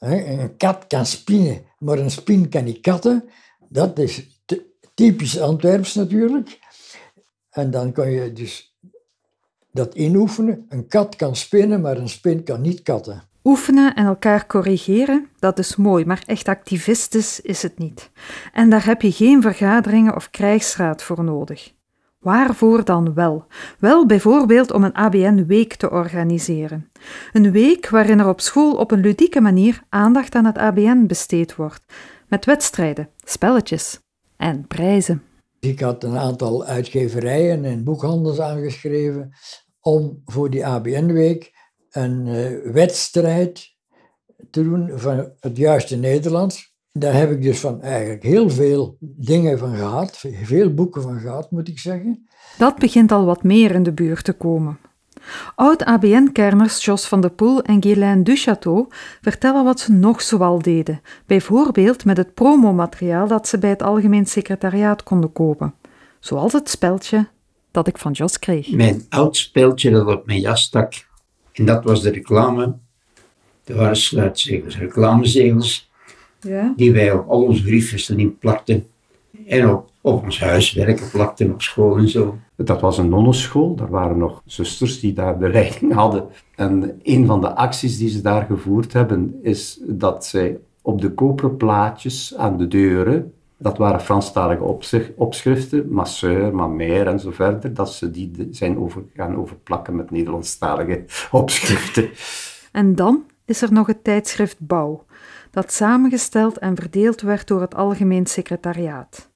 een 0.00 0.56
kat 0.56 0.86
kan 0.86 1.06
spinnen, 1.06 1.62
maar 1.78 1.98
een 1.98 2.10
spin 2.10 2.48
kan 2.48 2.64
niet 2.64 2.80
katten. 2.80 3.28
Dat 3.68 3.98
is 3.98 4.42
typisch 4.94 5.40
Antwerps 5.40 5.94
natuurlijk. 5.94 6.58
En 7.50 7.70
dan 7.70 7.92
kan 7.92 8.10
je 8.10 8.32
dus 8.32 8.76
dat 9.72 9.94
inoefenen. 9.94 10.66
Een 10.68 10.86
kat 10.86 11.16
kan 11.16 11.36
spinnen, 11.36 11.80
maar 11.80 11.96
een 11.96 12.08
spin 12.08 12.42
kan 12.42 12.60
niet 12.60 12.82
katten. 12.82 13.22
Oefenen 13.44 13.94
en 13.94 14.06
elkaar 14.06 14.46
corrigeren, 14.46 15.28
dat 15.38 15.58
is 15.58 15.76
mooi, 15.76 16.04
maar 16.04 16.22
echt 16.26 16.48
activistisch 16.48 17.40
is 17.40 17.62
het 17.62 17.78
niet. 17.78 18.10
En 18.52 18.70
daar 18.70 18.84
heb 18.84 19.02
je 19.02 19.12
geen 19.12 19.42
vergaderingen 19.42 20.16
of 20.16 20.30
krijgsraad 20.30 21.02
voor 21.02 21.24
nodig. 21.24 21.72
Waarvoor 22.20 22.84
dan 22.84 23.14
wel? 23.14 23.44
Wel 23.78 24.06
bijvoorbeeld 24.06 24.72
om 24.72 24.84
een 24.84 24.94
ABN-week 24.94 25.74
te 25.74 25.90
organiseren. 25.90 26.90
Een 27.32 27.52
week 27.52 27.88
waarin 27.88 28.18
er 28.18 28.28
op 28.28 28.40
school 28.40 28.74
op 28.74 28.90
een 28.90 29.00
ludieke 29.00 29.40
manier 29.40 29.82
aandacht 29.88 30.34
aan 30.34 30.44
het 30.44 30.58
ABN 30.58 31.06
besteed 31.06 31.56
wordt, 31.56 31.82
met 32.28 32.44
wedstrijden, 32.44 33.08
spelletjes 33.24 34.00
en 34.36 34.66
prijzen. 34.66 35.22
Ik 35.60 35.80
had 35.80 36.04
een 36.04 36.16
aantal 36.16 36.64
uitgeverijen 36.64 37.64
en 37.64 37.84
boekhandels 37.84 38.40
aangeschreven 38.40 39.32
om 39.80 40.22
voor 40.24 40.50
die 40.50 40.66
ABN-week 40.66 41.52
een 41.90 42.26
uh, 42.26 42.72
wedstrijd 42.72 43.76
te 44.50 44.62
doen 44.62 44.90
van 44.94 45.32
het 45.40 45.56
juiste 45.56 45.96
Nederlands. 45.96 46.69
Daar 46.92 47.14
heb 47.14 47.30
ik 47.30 47.42
dus 47.42 47.60
van 47.60 47.82
eigenlijk 47.82 48.22
heel 48.22 48.50
veel 48.50 48.96
dingen 49.00 49.58
van 49.58 49.76
gehad, 49.76 50.24
veel 50.42 50.74
boeken 50.74 51.02
van 51.02 51.20
gehad, 51.20 51.50
moet 51.50 51.68
ik 51.68 51.78
zeggen. 51.78 52.28
Dat 52.58 52.78
begint 52.78 53.12
al 53.12 53.24
wat 53.24 53.42
meer 53.42 53.70
in 53.70 53.82
de 53.82 53.92
buurt 53.92 54.24
te 54.24 54.32
komen. 54.32 54.78
Oud-ABN-kerners 55.54 56.84
Jos 56.84 57.06
van 57.06 57.20
de 57.20 57.28
Poel 57.28 57.62
en 57.62 57.82
Guylaine 57.82 58.22
Duchateau 58.22 58.86
vertellen 59.20 59.64
wat 59.64 59.80
ze 59.80 59.92
nog 59.92 60.22
zoal 60.22 60.62
deden, 60.62 61.00
bijvoorbeeld 61.26 62.04
met 62.04 62.16
het 62.16 62.34
promomateriaal 62.34 63.28
dat 63.28 63.48
ze 63.48 63.58
bij 63.58 63.70
het 63.70 63.82
Algemeen 63.82 64.26
Secretariaat 64.26 65.02
konden 65.02 65.32
kopen, 65.32 65.74
zoals 66.20 66.52
het 66.52 66.70
speltje 66.70 67.28
dat 67.70 67.86
ik 67.86 67.98
van 67.98 68.12
Jos 68.12 68.38
kreeg. 68.38 68.70
Mijn 68.70 69.06
oud 69.08 69.36
speltje 69.36 69.90
dat 69.90 70.06
op 70.06 70.26
mijn 70.26 70.40
jas 70.40 70.62
stak, 70.62 70.92
en 71.52 71.64
dat 71.64 71.84
was 71.84 72.02
de 72.02 72.10
reclame. 72.10 72.78
Er 73.64 73.76
waren 73.76 73.96
sluitzegels, 73.96 74.78
reclamezegels, 74.78 75.89
ja. 76.40 76.72
die 76.76 76.92
wij 76.92 77.12
op 77.12 77.28
al 77.28 77.42
onze 77.42 77.62
briefjes 77.62 78.08
erin 78.08 78.38
plakten. 78.38 78.86
En 79.46 79.70
op, 79.70 79.90
op 80.00 80.22
ons 80.22 80.40
huiswerk 80.40 81.08
plakten, 81.12 81.52
op 81.52 81.62
school 81.62 81.96
en 81.96 82.08
zo. 82.08 82.38
Dat 82.56 82.80
was 82.80 82.98
een 82.98 83.08
nonneschool, 83.08 83.74
daar 83.74 83.90
waren 83.90 84.18
nog 84.18 84.42
zusters 84.44 85.00
die 85.00 85.12
daar 85.12 85.38
de 85.38 85.48
leiding 85.48 85.92
hadden. 85.92 86.26
En 86.54 87.00
een 87.02 87.26
van 87.26 87.40
de 87.40 87.54
acties 87.54 87.98
die 87.98 88.08
ze 88.08 88.20
daar 88.20 88.46
gevoerd 88.46 88.92
hebben, 88.92 89.38
is 89.42 89.80
dat 89.82 90.26
zij 90.26 90.58
op 90.82 91.00
de 91.00 91.10
koperen 91.10 91.56
plaatjes 91.56 92.34
aan 92.36 92.56
de 92.56 92.68
deuren 92.68 93.32
dat 93.62 93.78
waren 93.78 94.00
Franstalige 94.00 94.62
opschriften, 95.16 95.92
Masseur, 95.92 96.54
Mamère 96.54 97.10
en 97.10 97.20
zo 97.20 97.30
verder, 97.30 97.74
dat 97.74 97.92
ze 97.92 98.10
die 98.10 98.48
zijn 98.50 98.78
over, 98.78 99.02
gaan 99.14 99.36
overplakken 99.36 99.96
met 99.96 100.10
Nederlandstalige 100.10 101.04
opschriften. 101.30 102.10
En 102.72 102.94
dan 102.94 103.24
is 103.44 103.62
er 103.62 103.72
nog 103.72 103.86
het 103.86 104.04
tijdschrift 104.04 104.56
Bouw, 104.58 105.04
dat 105.50 105.72
samengesteld 105.72 106.58
en 106.58 106.76
verdeeld 106.76 107.20
werd 107.20 107.46
door 107.46 107.60
het 107.60 107.74
Algemeen 107.74 108.26
Secretariaat. 108.26 109.30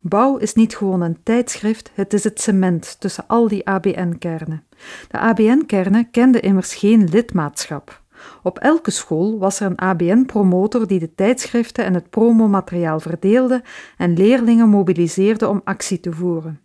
Bouw 0.00 0.36
is 0.36 0.54
niet 0.54 0.76
gewoon 0.76 1.00
een 1.00 1.22
tijdschrift, 1.22 1.90
het 1.94 2.12
is 2.12 2.24
het 2.24 2.40
cement 2.40 3.00
tussen 3.00 3.24
al 3.26 3.48
die 3.48 3.66
ABN-kernen. 3.66 4.64
De 5.08 5.18
ABN-kernen 5.18 6.10
kenden 6.10 6.42
immers 6.42 6.74
geen 6.74 7.08
lidmaatschap. 7.08 8.02
Op 8.42 8.58
elke 8.58 8.90
school 8.90 9.38
was 9.38 9.60
er 9.60 9.66
een 9.66 9.78
ABN-promotor 9.78 10.86
die 10.86 10.98
de 10.98 11.14
tijdschriften 11.14 11.84
en 11.84 11.94
het 11.94 12.10
promomateriaal 12.10 13.00
verdeelde 13.00 13.62
en 13.96 14.16
leerlingen 14.16 14.68
mobiliseerde 14.68 15.48
om 15.48 15.60
actie 15.64 16.00
te 16.00 16.12
voeren. 16.12 16.60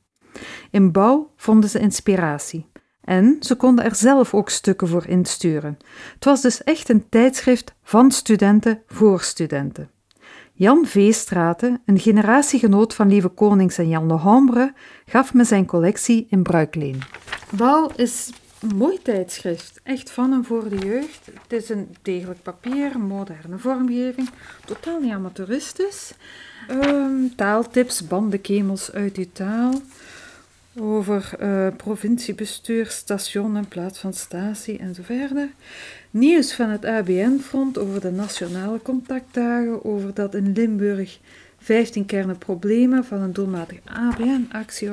In 0.72 0.92
bouw 0.92 1.32
vonden 1.36 1.70
ze 1.70 1.80
inspiratie. 1.80 2.71
En 3.02 3.38
ze 3.40 3.56
konden 3.56 3.86
er 3.86 3.96
zelf 3.96 4.34
ook 4.34 4.50
stukken 4.50 4.88
voor 4.88 5.08
insturen. 5.08 5.78
Het 6.14 6.26
was 6.26 6.42
dus 6.42 6.64
echt 6.64 6.90
een 6.90 7.10
tijdschrift 7.10 7.74
van 7.84 8.12
studenten 8.12 8.82
voor 8.88 9.22
studenten. 9.22 9.90
Jan 10.54 10.86
Veestraten, 10.86 11.82
een 11.86 12.00
generatiegenoot 12.00 12.94
van 12.94 13.08
Lieve 13.08 13.28
Konings 13.28 13.78
en 13.78 13.88
Jan 13.88 14.08
Lehambre, 14.08 14.74
gaf 15.06 15.34
me 15.34 15.44
zijn 15.44 15.66
collectie 15.66 16.28
in 16.30 16.44
bruikleen. 16.44 17.02
Bouw 17.50 17.92
is 17.96 18.30
een 18.62 18.76
mooi 18.76 19.02
tijdschrift. 19.02 19.80
Echt 19.84 20.12
van 20.12 20.34
en 20.34 20.46
voor 20.46 20.70
de 20.70 20.78
jeugd. 20.78 21.26
Het 21.42 21.54
is 21.54 21.70
een 21.70 21.96
degelijk 22.02 22.42
papier, 22.42 23.00
moderne 23.00 23.58
vormgeving. 23.58 24.30
Totaal 24.66 25.00
niet 25.00 25.12
amateuristisch. 25.12 26.14
Um, 26.72 27.36
taaltips, 27.36 28.08
bandenkemels 28.08 28.92
uit 28.92 29.18
uw 29.18 29.30
taal. 29.34 29.74
Over 30.80 31.32
uh, 31.40 31.68
provinciebestuur, 31.78 32.86
station 32.86 33.58
in 33.58 33.68
plaats 33.68 34.00
van 34.00 34.14
statie 34.14 34.78
en 34.78 34.96
zo 34.96 35.02
verder. 35.04 35.50
Nieuws 36.12 36.54
van 36.54 36.70
het 36.70 36.86
ABN-front 36.86 37.78
over 37.78 38.02
de 38.02 38.12
nationale 38.12 38.82
contactdagen. 38.82 39.86
Over 39.86 40.14
dat 40.14 40.36
in 40.36 40.52
Limburg 40.54 41.20
15 41.62 42.06
kernen 42.06 42.38
problemen 42.38 43.06
van 43.06 43.22
een 43.22 43.34
doelmatige 43.34 43.82
ABN-actie 43.86 44.90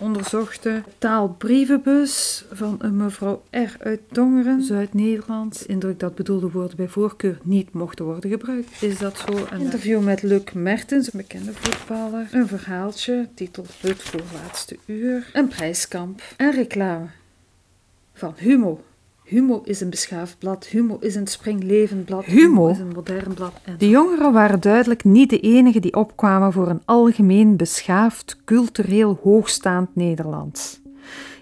onderzochte. 0.00 0.82
Taalbrievenbus 0.98 2.44
van 2.52 2.76
een 2.78 2.96
mevrouw 2.96 3.42
R. 3.50 3.76
uit 3.78 4.00
Tongeren, 4.12 4.62
Zuid-Nederland. 4.62 5.64
Indruk 5.66 5.98
dat 5.98 6.14
bedoelde 6.14 6.50
woorden 6.50 6.76
bij 6.76 6.88
voorkeur 6.88 7.38
niet 7.42 7.72
mochten 7.72 8.04
worden 8.04 8.30
gebruikt. 8.30 8.82
Is 8.82 8.98
dat 8.98 9.18
zo? 9.18 9.46
Een 9.50 9.60
interview 9.60 10.02
met 10.02 10.22
Luc 10.22 10.52
Mertens, 10.52 11.12
een 11.12 11.18
bekende 11.18 11.52
voetballer. 11.54 12.28
Een 12.32 12.48
verhaaltje, 12.48 13.28
titel 13.34 13.64
Het 13.80 14.02
voorlaatste 14.02 14.76
uur. 14.86 15.30
Een 15.32 15.48
prijskamp. 15.48 16.22
En 16.36 16.52
reclame 16.52 17.06
van 18.14 18.34
Humo. 18.36 18.84
Humo 19.30 19.60
is 19.64 19.80
een 19.80 19.90
beschaafd 19.90 20.38
blad, 20.38 20.66
Humo 20.66 20.96
is 21.00 21.14
een 21.14 21.26
springlevend 21.26 22.04
blad, 22.04 22.24
Humo 22.24 22.68
is 22.68 22.78
een 22.78 22.92
modern 22.94 23.34
blad. 23.34 23.52
De 23.78 23.88
jongeren 23.88 24.32
waren 24.32 24.60
duidelijk 24.60 25.04
niet 25.04 25.30
de 25.30 25.40
enigen 25.40 25.80
die 25.80 25.94
opkwamen 25.94 26.52
voor 26.52 26.68
een 26.68 26.82
algemeen 26.84 27.56
beschaafd, 27.56 28.36
cultureel 28.44 29.18
hoogstaand 29.22 29.88
Nederlands. 29.92 30.80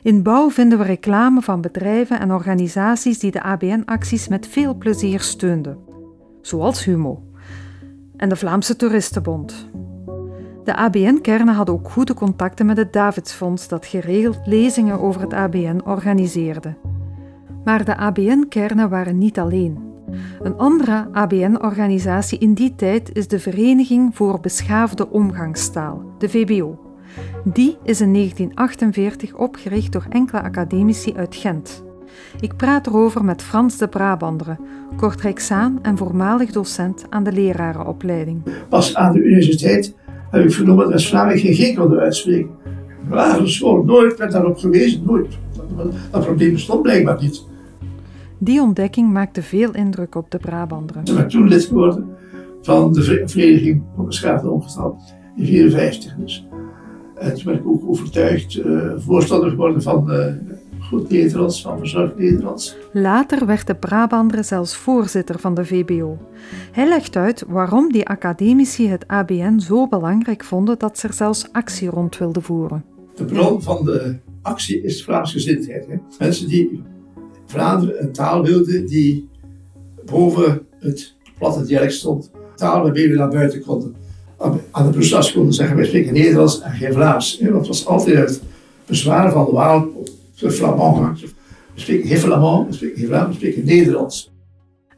In 0.02 0.22
bouw 0.22 0.50
vinden 0.50 0.78
we 0.78 0.84
reclame 0.84 1.40
van 1.40 1.60
bedrijven 1.60 2.20
en 2.20 2.32
organisaties 2.32 3.18
die 3.18 3.30
de 3.30 3.42
ABN-acties 3.42 4.28
met 4.28 4.46
veel 4.46 4.74
plezier 4.74 5.20
steunden, 5.20 5.78
zoals 6.42 6.84
Humo 6.84 7.22
en 8.16 8.28
de 8.28 8.36
Vlaamse 8.36 8.76
Toeristenbond. 8.76 9.68
De 10.64 10.76
ABN-kernen 10.76 11.54
hadden 11.54 11.74
ook 11.74 11.90
goede 11.90 12.14
contacten 12.14 12.66
met 12.66 12.76
het 12.76 12.92
Davidsfonds, 12.92 13.68
dat 13.68 13.86
geregeld 13.86 14.38
lezingen 14.44 15.00
over 15.00 15.20
het 15.20 15.32
ABN 15.32 15.80
organiseerde. 15.84 16.74
Maar 17.68 17.84
de 17.84 17.96
ABN-kernen 17.96 18.88
waren 18.88 19.18
niet 19.18 19.38
alleen. 19.38 19.78
Een 20.42 20.56
andere 20.56 21.08
ABN-organisatie 21.12 22.38
in 22.38 22.54
die 22.54 22.74
tijd 22.74 23.10
is 23.12 23.28
de 23.28 23.38
Vereniging 23.38 24.16
voor 24.16 24.40
Beschaafde 24.40 25.10
Omgangstaal, 25.10 26.14
de 26.18 26.28
VBO. 26.28 26.78
Die 27.44 27.76
is 27.84 28.00
in 28.00 28.12
1948 28.12 29.34
opgericht 29.34 29.92
door 29.92 30.06
enkele 30.08 30.42
academici 30.42 31.14
uit 31.16 31.36
Gent. 31.36 31.84
Ik 32.40 32.56
praat 32.56 32.86
erover 32.86 33.24
met 33.24 33.42
Frans 33.42 33.78
de 33.78 33.88
Brabanderen, 33.88 34.58
Kortrijksaan 34.96 35.78
en 35.82 35.96
voormalig 35.96 36.50
docent 36.50 37.06
aan 37.08 37.24
de 37.24 37.32
lerarenopleiding. 37.32 38.42
Pas 38.68 38.94
aan 38.94 39.12
de 39.12 39.22
universiteit 39.22 39.94
heb 40.30 40.44
ik 40.44 40.52
vernomen 40.52 40.84
dat 40.84 40.92
West-Vlamingen 40.92 41.54
geen 41.54 41.54
G 41.54 41.76
konden 41.76 41.98
uitspreken. 41.98 42.50
Lagere 43.10 43.46
school, 43.46 43.84
nooit 43.84 44.18
werd 44.18 44.32
daarop 44.32 44.58
gewezen, 44.58 45.02
nooit. 45.04 45.38
Dat 46.10 46.24
probleem 46.24 46.52
bestond 46.52 46.82
blijkbaar 46.82 47.20
niet. 47.20 47.46
Die 48.38 48.60
ontdekking 48.60 49.12
maakte 49.12 49.42
veel 49.42 49.74
indruk 49.74 50.14
op 50.14 50.30
de 50.30 50.38
Brabanderen. 50.38 51.06
Ze 51.06 51.14
ben 51.14 51.28
toen 51.28 51.48
lid 51.48 51.64
geworden 51.64 52.06
van 52.62 52.92
de 52.92 53.22
Vereniging 53.26 53.82
voor 53.96 54.04
Beschaafde 54.04 54.50
Omgestaald 54.50 55.14
in 55.36 55.44
1954 55.44 56.14
dus. 56.16 56.46
En 57.14 57.34
toen 57.34 57.44
ben 57.44 57.54
ik 57.54 57.66
ook 57.66 57.88
overtuigd 57.88 58.56
uh, 58.56 58.92
voorstander 58.96 59.50
geworden 59.50 59.82
van 59.82 60.12
uh, 60.12 60.26
goed 60.80 61.10
Nederlands, 61.10 61.62
van 61.62 61.78
verzorgd 61.78 62.18
Nederlands. 62.18 62.76
Later 62.92 63.46
werd 63.46 63.66
de 63.66 63.74
Brabanderen 63.74 64.44
zelfs 64.44 64.76
voorzitter 64.76 65.38
van 65.38 65.54
de 65.54 65.64
VBO. 65.64 66.18
Hij 66.72 66.88
legt 66.88 67.16
uit 67.16 67.44
waarom 67.48 67.92
die 67.92 68.06
academici 68.06 68.88
het 68.88 69.06
ABN 69.06 69.58
zo 69.58 69.88
belangrijk 69.88 70.44
vonden 70.44 70.78
dat 70.78 70.98
ze 70.98 71.08
er 71.08 71.14
zelfs 71.14 71.48
actie 71.52 71.88
rond 71.88 72.18
wilden 72.18 72.42
voeren. 72.42 72.84
De 73.14 73.24
bron 73.24 73.62
van 73.62 73.84
de 73.84 74.16
actie 74.42 74.82
is 74.82 75.04
Vlaamsgezindheid. 75.04 75.86
Hè? 75.86 75.96
Mensen 76.18 76.48
die 76.48 76.82
Vlaanderen 77.48 78.02
een 78.02 78.12
taal 78.12 78.42
wilde 78.42 78.84
die 78.84 79.28
boven 80.04 80.66
het 80.78 81.14
platte 81.38 81.64
dialect 81.64 81.92
stond. 81.92 82.30
Taal 82.54 82.82
waarmee 82.82 83.08
we 83.08 83.16
naar 83.16 83.28
buiten 83.28 83.60
konden. 83.60 83.94
aan 84.70 84.86
de 84.86 84.90
Brussels 84.90 85.32
konden 85.32 85.52
zeggen, 85.52 85.76
wij 85.76 85.84
spreken 85.84 86.12
Nederlands 86.12 86.60
en 86.60 86.72
geen 86.72 86.92
Vlaams. 86.92 87.38
Dat 87.38 87.66
was 87.66 87.86
altijd 87.86 88.16
het 88.16 88.42
bezwaar 88.86 89.32
van 89.32 89.44
de 89.44 89.52
Waal, 89.52 89.88
de 90.38 90.50
Flamand. 90.50 91.20
We 91.20 91.28
spreken 91.74 92.08
geen 92.08 92.18
Flamand, 92.18 92.68
we 92.68 92.74
spreken 92.74 92.98
geen 92.98 93.06
Vlaams, 93.06 93.28
we 93.28 93.34
spreken 93.34 93.64
Nederlands. 93.64 94.30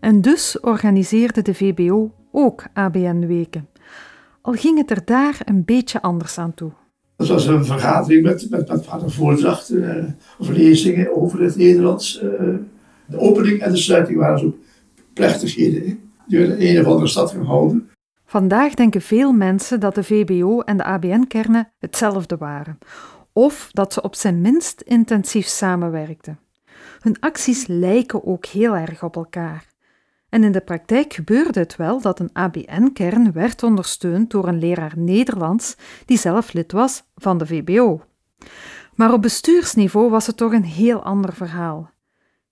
En 0.01 0.21
dus 0.21 0.61
organiseerde 0.61 1.43
de 1.43 1.55
VBO 1.55 2.13
ook 2.33 2.65
ABN-weken. 2.73 3.69
Al 4.43 4.53
ging 4.53 4.79
het 4.79 4.91
er 4.91 5.05
daar 5.05 5.41
een 5.45 5.65
beetje 5.65 6.03
anders 6.03 6.39
aan 6.39 6.55
toe. 6.55 6.71
Dat 7.21 7.29
was 7.29 7.47
een 7.47 7.65
vergadering 7.65 8.23
met, 8.23 8.51
met, 8.51 8.69
met 8.69 8.87
voordrachten 9.07 9.77
uh, 9.77 10.05
of 10.39 10.49
lezingen 10.49 11.17
over 11.17 11.41
het 11.41 11.57
Nederlands. 11.57 12.23
Uh, 12.23 12.31
de 13.07 13.19
opening 13.19 13.61
en 13.61 13.71
de 13.71 13.77
sluiting 13.77 14.19
waren 14.19 14.39
zo 14.39 14.59
plechtigheden. 15.13 16.01
Die 16.27 16.39
werden 16.39 16.59
in 16.59 16.77
een 16.77 16.81
of 16.81 16.87
andere 16.87 17.09
stad 17.09 17.31
gehouden. 17.31 17.89
Vandaag 18.27 18.75
denken 18.75 19.01
veel 19.01 19.33
mensen 19.33 19.81
dat 19.81 19.95
de 19.95 20.05
VBO 20.05 20.61
en 20.61 20.77
de 20.77 20.85
ABN-kernen 20.85 21.73
hetzelfde 21.79 22.37
waren, 22.37 22.79
of 23.33 23.69
dat 23.73 23.93
ze 23.93 24.03
op 24.03 24.15
zijn 24.15 24.41
minst 24.41 24.81
intensief 24.81 25.47
samenwerkten. 25.47 26.39
Hun 27.01 27.17
acties 27.21 27.67
lijken 27.67 28.25
ook 28.25 28.47
heel 28.47 28.77
erg 28.77 29.03
op 29.03 29.17
elkaar. 29.17 29.70
En 30.31 30.45
in 30.45 30.53
de 30.53 30.61
praktijk 30.61 31.13
gebeurde 31.13 31.61
het 31.61 31.77
wel 31.77 32.01
dat 32.01 32.21
een 32.21 32.31
ABN-kern 32.33 33.33
werd 33.33 33.63
ondersteund 33.63 34.31
door 34.31 34.49
een 34.49 34.59
leraar 34.59 34.93
Nederlands 34.97 35.77
die 36.05 36.19
zelf 36.19 36.53
lid 36.53 36.73
was 36.73 37.03
van 37.17 37.39
de 37.39 37.47
VBO. 37.47 38.03
Maar 38.95 39.13
op 39.13 39.23
bestuursniveau 39.23 40.11
was 40.11 40.27
het 40.27 40.37
toch 40.37 40.53
een 40.53 40.65
heel 40.65 41.03
ander 41.03 41.33
verhaal. 41.33 41.91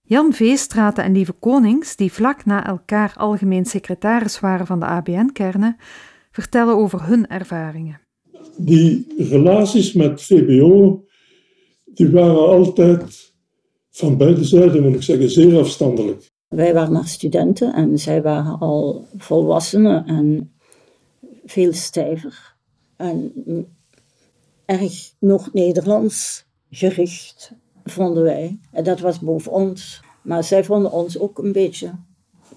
Jan 0.01 0.33
Veestraten 0.33 1.03
en 1.03 1.13
Lieve 1.13 1.31
Konings, 1.31 1.95
die 1.95 2.11
vlak 2.11 2.45
na 2.45 2.65
elkaar 2.65 3.13
algemeen 3.15 3.65
secretaris 3.65 4.39
waren 4.39 4.65
van 4.65 4.79
de 4.79 4.85
ABN-kernen, 4.85 5.77
vertellen 6.31 6.75
over 6.75 7.05
hun 7.05 7.27
ervaringen. 7.27 7.99
Die 8.57 9.13
relaties 9.17 9.93
met 9.93 10.23
VBO 10.23 11.03
die 11.85 12.09
waren 12.09 12.47
altijd 12.47 13.33
van 13.89 14.17
beide 14.17 14.43
zijden, 14.43 14.83
moet 14.83 14.95
ik 14.95 15.03
zeggen, 15.03 15.29
zeer 15.29 15.59
afstandelijk. 15.59 16.28
Wij 16.49 16.73
waren 16.73 16.93
nog 16.93 17.07
studenten 17.07 17.73
en 17.73 17.99
zij 17.99 18.21
waren 18.21 18.59
al 18.59 19.05
volwassenen 19.17 20.05
en 20.05 20.51
veel 21.45 21.73
stijver. 21.73 22.55
En 22.95 23.33
erg 24.65 25.13
nog 25.19 25.53
Nederlands 25.53 26.45
gericht, 26.69 27.51
vonden 27.83 28.23
wij. 28.23 28.59
En 28.71 28.83
dat 28.83 28.99
was 28.99 29.19
boven 29.19 29.51
ons. 29.51 30.01
Maar 30.21 30.43
zij 30.43 30.63
vonden 30.63 30.91
ons 30.91 31.19
ook 31.19 31.37
een 31.37 31.51
beetje 31.51 31.91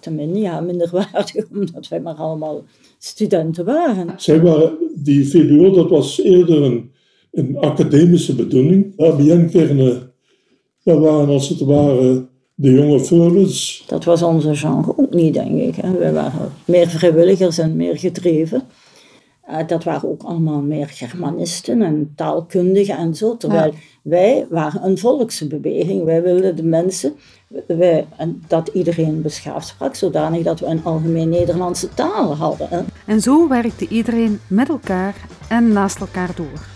te 0.00 0.10
min, 0.10 0.36
ja, 0.36 0.60
minderwaardig, 0.60 1.48
omdat 1.54 1.88
wij 1.88 2.00
maar 2.00 2.14
allemaal 2.14 2.64
studenten 2.98 3.64
waren. 3.64 4.20
Zij 4.20 4.40
waren, 4.40 4.78
die 4.94 5.28
VBO, 5.28 5.70
dat 5.70 5.90
was 5.90 6.22
eerder 6.22 6.62
een, 6.62 6.90
academische 7.56 8.34
bedoeling. 8.34 9.00
ABN-kernen, 9.00 10.12
dat 10.82 10.98
waren 10.98 11.28
als 11.28 11.48
het 11.48 11.60
ware 11.60 12.28
de 12.62 12.72
jonge. 12.72 13.82
Dat 13.86 14.04
was 14.04 14.22
onze 14.22 14.56
genre 14.56 14.94
ook 14.96 15.14
niet, 15.14 15.34
denk 15.34 15.60
ik. 15.60 15.74
Hè. 15.74 15.98
Wij 15.98 16.12
waren 16.12 16.52
meer 16.64 16.88
vrijwilligers 16.88 17.58
en 17.58 17.76
meer 17.76 17.98
gedreven. 17.98 18.62
Uh, 19.50 19.56
dat 19.66 19.84
waren 19.84 20.08
ook 20.08 20.22
allemaal 20.22 20.60
meer 20.60 20.88
Germanisten 20.88 21.82
en 21.82 22.12
taalkundigen 22.16 22.96
en 22.96 23.14
zo. 23.14 23.36
Terwijl 23.36 23.74
wij 24.02 24.46
waren 24.50 24.84
een 24.84 24.98
volksbeweging. 24.98 26.04
Wij 26.04 26.22
wilden 26.22 26.56
de 26.56 26.62
mensen, 26.62 27.12
wij, 27.66 28.06
en 28.16 28.42
dat 28.48 28.68
iedereen 28.68 29.22
beschaafd 29.22 29.68
sprak, 29.68 29.94
zodanig 29.94 30.42
dat 30.42 30.60
we 30.60 30.66
een 30.66 30.84
algemeen 30.84 31.28
Nederlandse 31.28 31.88
taal 31.94 32.36
hadden. 32.36 32.66
Hè. 32.70 32.80
En 33.06 33.20
zo 33.20 33.48
werkte 33.48 33.88
iedereen 33.88 34.40
met 34.46 34.68
elkaar 34.68 35.14
en 35.48 35.72
naast 35.72 36.00
elkaar 36.00 36.30
door. 36.36 36.71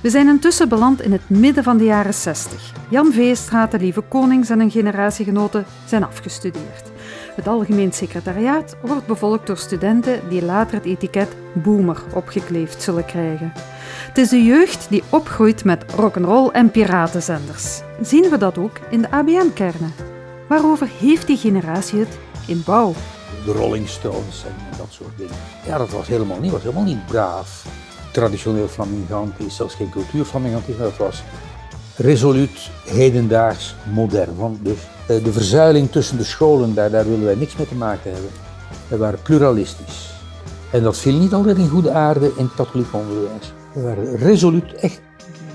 We 0.00 0.10
zijn 0.10 0.28
intussen 0.28 0.68
beland 0.68 1.02
in 1.02 1.12
het 1.12 1.28
midden 1.28 1.64
van 1.64 1.76
de 1.76 1.84
jaren 1.84 2.14
60. 2.14 2.72
Jan 2.90 3.12
Veestraat, 3.12 3.70
de 3.70 3.78
lieve 3.78 4.00
konings 4.00 4.50
en 4.50 4.60
een 4.60 4.70
generatiegenoten 4.70 5.64
zijn 5.86 6.04
afgestudeerd. 6.04 6.90
Het 7.36 7.48
algemeen 7.48 7.92
secretariaat 7.92 8.76
wordt 8.82 9.06
bevolkt 9.06 9.46
door 9.46 9.56
studenten 9.56 10.28
die 10.28 10.44
later 10.44 10.74
het 10.74 10.84
etiket 10.84 11.28
boomer 11.54 12.02
opgekleefd 12.14 12.82
zullen 12.82 13.04
krijgen. 13.04 13.52
Het 14.08 14.18
is 14.18 14.28
de 14.28 14.44
jeugd 14.44 14.86
die 14.90 15.02
opgroeit 15.08 15.64
met 15.64 15.92
rock'n'roll 15.92 16.48
en 16.48 16.70
piratenzenders. 16.70 17.80
Zien 18.00 18.30
we 18.30 18.38
dat 18.38 18.58
ook 18.58 18.78
in 18.90 19.00
de 19.00 19.10
ABN-kernen? 19.10 19.94
Waarover 20.48 20.88
heeft 20.98 21.26
die 21.26 21.36
generatie 21.36 21.98
het 21.98 22.18
in 22.46 22.62
bouw? 22.64 22.94
De 23.44 23.52
Rolling 23.52 23.88
Stones 23.88 24.44
en 24.44 24.76
dat 24.76 24.88
soort 24.90 25.16
dingen. 25.16 25.36
Ja, 25.66 25.78
dat 25.78 25.90
was 25.90 26.08
helemaal 26.08 26.40
niet, 26.40 26.52
was 26.52 26.62
helemaal 26.62 26.84
niet 26.84 27.06
braaf 27.06 27.66
traditioneel 28.18 28.68
flamingantisch, 28.68 29.56
zelfs 29.56 29.74
geen 29.74 29.90
cultuurflamingantisme. 29.90 30.82
Dat 30.82 30.96
was 30.96 31.22
resoluut 31.96 32.70
hedendaags 32.84 33.74
modern. 33.92 34.58
Dus 34.62 34.78
eh, 35.06 35.24
de 35.24 35.32
verzuiling 35.32 35.90
tussen 35.90 36.16
de 36.16 36.24
scholen, 36.24 36.74
daar, 36.74 36.90
daar 36.90 37.04
willen 37.08 37.24
wij 37.24 37.34
niks 37.34 37.56
mee 37.56 37.68
te 37.68 37.74
maken 37.74 38.12
hebben. 38.12 38.30
We 38.88 38.96
waren 38.96 39.22
pluralistisch. 39.22 40.10
En 40.72 40.82
dat 40.82 40.98
viel 40.98 41.18
niet 41.18 41.32
altijd 41.32 41.56
in 41.56 41.68
goede 41.68 41.90
aarde 41.90 42.32
in 42.36 42.44
het 42.44 42.54
katholiek 42.54 42.92
onderwijs. 42.92 43.52
We 43.72 43.80
waren 43.80 44.16
resoluut 44.16 44.74
echt 44.74 45.00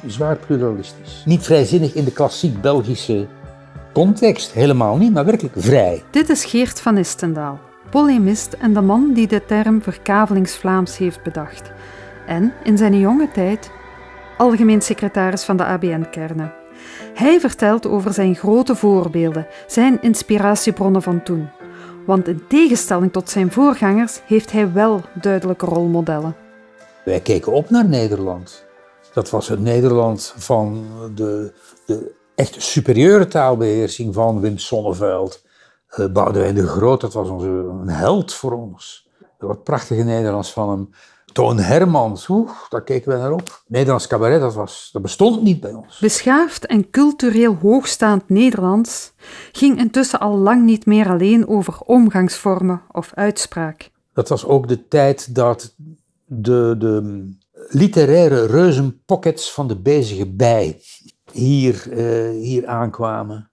zwaar 0.07 0.35
pluralistisch. 0.35 1.23
Niet 1.25 1.43
vrijzinnig 1.43 1.93
in 1.93 2.03
de 2.03 2.11
klassiek 2.11 2.61
Belgische 2.61 3.27
context, 3.93 4.51
helemaal 4.51 4.97
niet, 4.97 5.13
maar 5.13 5.25
werkelijk 5.25 5.55
vrij. 5.57 6.03
Dit 6.09 6.29
is 6.29 6.45
Geert 6.45 6.81
van 6.81 6.97
Istendaal, 6.97 7.59
polemist 7.89 8.53
en 8.53 8.73
de 8.73 8.81
man 8.81 9.13
die 9.13 9.27
de 9.27 9.45
term 9.45 9.81
verkavelingsvlaams 9.81 10.97
heeft 10.97 11.23
bedacht 11.23 11.71
en 12.25 12.53
in 12.63 12.77
zijn 12.77 12.99
jonge 12.99 13.31
tijd 13.31 13.71
algemeen 14.37 14.81
secretaris 14.81 15.43
van 15.43 15.57
de 15.57 15.65
ABN-kernen. 15.65 16.53
Hij 17.13 17.39
vertelt 17.39 17.87
over 17.87 18.13
zijn 18.13 18.35
grote 18.35 18.75
voorbeelden, 18.75 19.47
zijn 19.67 20.01
inspiratiebronnen 20.01 21.01
van 21.01 21.23
toen. 21.23 21.49
Want 22.05 22.27
in 22.27 22.43
tegenstelling 22.47 23.11
tot 23.11 23.29
zijn 23.29 23.51
voorgangers 23.51 24.21
heeft 24.25 24.51
hij 24.51 24.73
wel 24.73 25.01
duidelijke 25.21 25.65
rolmodellen. 25.65 26.35
Wij 27.05 27.19
keken 27.19 27.51
op 27.51 27.69
naar 27.69 27.87
Nederland. 27.87 28.65
Dat 29.13 29.29
was 29.29 29.47
het 29.47 29.59
Nederland 29.59 30.33
van 30.37 30.85
de, 31.15 31.53
de 31.85 32.15
echt 32.35 32.61
superieure 32.61 33.27
taalbeheersing 33.27 34.13
van 34.13 34.39
Wim 34.39 34.57
Sonneveld. 34.57 35.43
Uh, 35.97 36.33
de 36.33 36.67
Groot, 36.67 37.01
dat 37.01 37.13
was 37.13 37.29
onze, 37.29 37.47
een 37.47 37.89
held 37.89 38.33
voor 38.33 38.51
ons. 38.51 39.09
Wat 39.37 39.63
prachtige 39.63 40.03
Nederlands 40.03 40.53
van 40.53 40.69
hem. 40.69 40.89
Toon 41.33 41.59
Hermans, 41.59 42.27
oeh, 42.27 42.49
daar 42.69 42.83
keken 42.83 43.11
we 43.11 43.17
naar 43.17 43.31
op. 43.31 43.63
Nederlands 43.67 44.07
cabaret, 44.07 44.41
dat, 44.41 44.53
was, 44.53 44.89
dat 44.91 45.01
bestond 45.01 45.41
niet 45.41 45.59
bij 45.59 45.73
ons. 45.73 45.99
Beschaafd 45.99 46.65
en 46.65 46.89
cultureel 46.89 47.55
hoogstaand 47.61 48.29
Nederlands 48.29 49.13
ging 49.51 49.77
intussen 49.77 50.19
al 50.19 50.37
lang 50.37 50.63
niet 50.63 50.85
meer 50.85 51.09
alleen 51.09 51.47
over 51.47 51.79
omgangsvormen 51.79 52.81
of 52.91 53.11
uitspraak. 53.13 53.91
Dat 54.13 54.29
was 54.29 54.45
ook 54.45 54.67
de 54.67 54.87
tijd 54.87 55.35
dat 55.35 55.75
de, 56.25 56.75
de 56.77 57.29
literaire 57.69 58.45
reuzenpockets 58.45 59.51
van 59.51 59.67
de 59.67 59.79
bezige 59.79 60.29
bij 60.29 60.81
hier, 61.31 61.87
uh, 61.89 62.41
hier 62.43 62.67
aankwamen. 62.67 63.51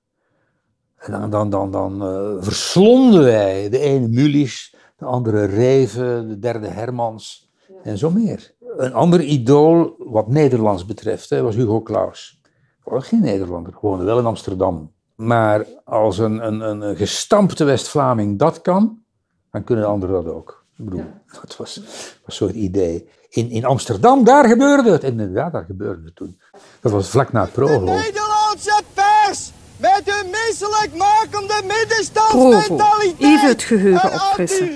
En 0.96 1.12
dan, 1.12 1.30
dan, 1.30 1.50
dan, 1.50 1.70
dan 1.70 2.02
uh, 2.02 2.42
verslonden 2.42 3.22
wij 3.22 3.68
de 3.68 3.78
ene 3.78 4.08
Mulisch, 4.08 4.74
de 4.96 5.04
andere 5.04 5.44
Reven, 5.44 6.28
de 6.28 6.38
derde 6.38 6.68
Hermans 6.68 7.49
en 7.82 7.98
zo 7.98 8.10
meer. 8.10 8.54
Een 8.76 8.94
ander 8.94 9.20
idool, 9.20 9.94
wat 9.98 10.28
Nederlands 10.28 10.86
betreft, 10.86 11.28
was 11.28 11.54
Hugo 11.54 11.82
Claus. 11.82 12.40
Was 12.84 13.06
geen 13.06 13.20
Nederlander, 13.20 13.74
woonde 13.80 14.04
wel 14.04 14.18
in 14.18 14.26
Amsterdam. 14.26 14.92
Maar 15.14 15.66
als 15.84 16.18
een, 16.18 16.46
een, 16.46 16.60
een 16.60 16.96
gestampte 16.96 17.64
West-Vlaming 17.64 18.38
dat 18.38 18.60
kan, 18.60 19.02
dan 19.50 19.64
kunnen 19.64 19.84
de 19.84 19.90
anderen 19.90 20.24
dat 20.24 20.34
ook. 20.34 20.64
Ik 20.76 20.84
bedoel, 20.84 21.04
dat 21.40 21.56
was, 21.56 21.80
was 22.24 22.36
zo'n 22.36 22.58
idee. 22.62 23.08
In, 23.28 23.50
in 23.50 23.64
Amsterdam, 23.64 24.24
daar 24.24 24.48
gebeurde 24.48 24.90
het. 24.90 25.04
En 25.04 25.10
inderdaad, 25.10 25.52
daar 25.52 25.64
gebeurde 25.64 26.04
het 26.04 26.16
toen. 26.16 26.40
Dat 26.80 26.92
was 26.92 27.08
vlak 27.08 27.32
na 27.32 27.40
het 27.40 27.52
Provo. 27.52 27.84
De 27.84 27.90
Nederlandse 27.90 28.82
pers 28.94 29.50
met 29.76 30.02
hun 30.04 30.30
misselijkmakende 30.30 31.62
middenstandsmentaliteit. 31.66 33.16
Provo, 33.16 33.26
even 33.26 33.48
het 33.48 33.62
geheugen 33.62 34.12
opfrissen. 34.12 34.68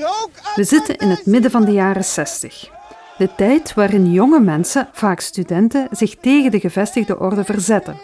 We 0.54 0.64
zitten 0.64 0.96
in 0.96 1.08
het 1.08 1.26
midden 1.26 1.50
van 1.50 1.64
de 1.64 1.72
jaren 1.72 2.04
60. 2.04 2.70
De 3.18 3.34
tijd 3.36 3.74
waarin 3.74 4.12
jonge 4.12 4.40
mensen, 4.40 4.88
vaak 4.92 5.20
studenten, 5.20 5.88
zich 5.90 6.16
tegen 6.16 6.50
de 6.50 6.60
gevestigde 6.60 7.18
orde 7.18 7.44
verzetten. 7.44 7.96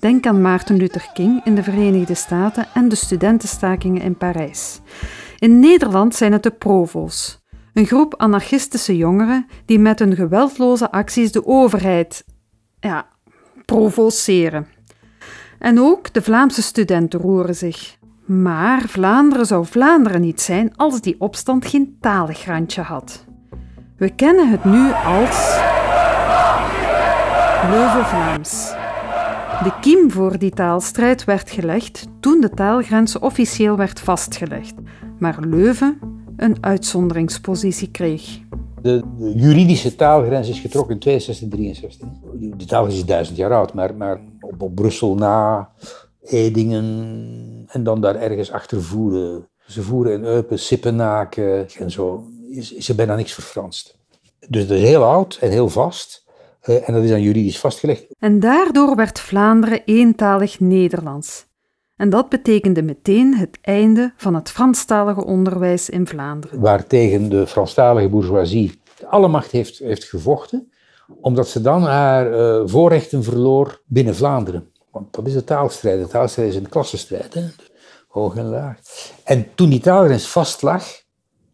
Denk 0.00 0.26
aan 0.26 0.40
Maarten 0.40 0.76
Luther 0.76 1.10
King 1.14 1.44
in 1.44 1.54
de 1.54 1.62
Verenigde 1.62 2.14
Staten 2.14 2.66
en 2.74 2.88
de 2.88 2.94
studentenstakingen 2.94 4.02
in 4.02 4.16
Parijs. 4.16 4.80
In 5.38 5.60
Nederland 5.60 6.14
zijn 6.14 6.32
het 6.32 6.42
de 6.42 6.50
Provo's, 6.50 7.44
een 7.72 7.86
groep 7.86 8.14
anarchistische 8.16 8.96
jongeren 8.96 9.46
die 9.64 9.78
met 9.78 9.98
hun 9.98 10.14
geweldloze 10.14 10.90
acties 10.90 11.32
de 11.32 11.46
overheid 11.46 12.24
ja, 12.80 13.06
provoceren. 13.64 14.66
En 15.58 15.80
ook 15.80 16.12
de 16.12 16.22
Vlaamse 16.22 16.62
studenten 16.62 17.20
roeren 17.20 17.56
zich. 17.56 17.96
Maar 18.24 18.82
Vlaanderen 18.88 19.46
zou 19.46 19.66
Vlaanderen 19.66 20.20
niet 20.20 20.40
zijn 20.40 20.76
als 20.76 21.00
die 21.00 21.20
opstand 21.20 21.66
geen 21.66 21.96
talig 22.00 22.44
randje 22.44 22.82
had. 22.82 23.25
We 23.96 24.14
kennen 24.14 24.50
het 24.50 24.64
nu 24.64 24.92
als 24.92 25.58
Leuven-Vlaams. 27.70 28.72
De 29.62 29.72
kiem 29.80 30.10
voor 30.10 30.38
die 30.38 30.50
taalstrijd 30.50 31.24
werd 31.24 31.50
gelegd 31.50 32.06
toen 32.20 32.40
de 32.40 32.50
taalgrens 32.50 33.18
officieel 33.18 33.76
werd 33.76 34.00
vastgelegd, 34.00 34.74
maar 35.18 35.38
Leuven 35.40 35.98
een 36.36 36.56
uitzonderingspositie 36.60 37.90
kreeg. 37.90 38.40
De, 38.82 39.02
juridische 39.34 39.94
taalgrens 39.94 40.48
is 40.48 40.60
getrokken 40.60 40.94
in 40.94 41.00
62, 41.00 41.48
63. 41.48 42.08
De 42.56 42.64
taalgrens 42.64 42.96
is 42.96 43.04
duizend 43.04 43.36
jaar 43.36 43.52
oud, 43.52 43.74
maar, 43.74 43.94
maar 43.94 44.20
op, 44.40 44.62
op 44.62 44.74
Brussel 44.74 45.14
na, 45.14 45.70
Edingen 46.22 47.64
en 47.68 47.82
dan 47.82 48.00
daar 48.00 48.16
ergens 48.16 48.52
achter 48.52 48.82
voeren. 48.82 49.48
Ze 49.66 49.82
voeren 49.82 50.12
in 50.12 50.24
Eupen, 50.24 50.58
Sippenaken 50.58 51.66
en 51.78 51.90
zo. 51.90 52.24
Is, 52.56 52.72
is 52.72 52.88
er 52.88 52.94
bijna 52.94 53.14
niks 53.14 53.32
verfranst. 53.32 53.98
Dus 54.48 54.66
dat 54.66 54.76
is 54.76 54.82
heel 54.82 55.04
oud 55.04 55.38
en 55.40 55.50
heel 55.50 55.68
vast. 55.68 56.24
Eh, 56.60 56.88
en 56.88 56.94
dat 56.94 57.02
is 57.02 57.10
dan 57.10 57.22
juridisch 57.22 57.58
vastgelegd. 57.58 58.06
En 58.18 58.40
daardoor 58.40 58.96
werd 58.96 59.20
Vlaanderen 59.20 59.82
eentalig 59.84 60.60
Nederlands. 60.60 61.46
En 61.96 62.10
dat 62.10 62.28
betekende 62.28 62.82
meteen 62.82 63.34
het 63.34 63.58
einde 63.60 64.12
van 64.16 64.34
het 64.34 64.50
Franstalige 64.50 65.24
onderwijs 65.24 65.88
in 65.88 66.06
Vlaanderen. 66.06 66.60
Waartegen 66.60 67.28
de 67.28 67.46
Franstalige 67.46 68.08
bourgeoisie 68.08 68.80
alle 69.04 69.28
macht 69.28 69.50
heeft, 69.50 69.78
heeft 69.78 70.04
gevochten, 70.04 70.72
omdat 71.20 71.48
ze 71.48 71.60
dan 71.60 71.82
haar 71.82 72.32
uh, 72.32 72.62
voorrechten 72.64 73.22
verloor 73.22 73.82
binnen 73.86 74.14
Vlaanderen. 74.14 74.70
Want 74.90 75.14
dat 75.14 75.26
is 75.26 75.32
de 75.32 75.44
taalstrijd. 75.44 76.00
De 76.00 76.08
taalstrijd 76.08 76.48
is 76.48 76.56
een 76.56 76.68
klassenstrijd, 76.68 77.34
hè? 77.34 77.44
hoog 78.08 78.36
en 78.36 78.48
laag. 78.48 78.78
En 79.24 79.54
toen 79.54 79.70
die 79.70 79.80
taalgrens 79.80 80.28
vast 80.28 80.62
lag, 80.62 80.84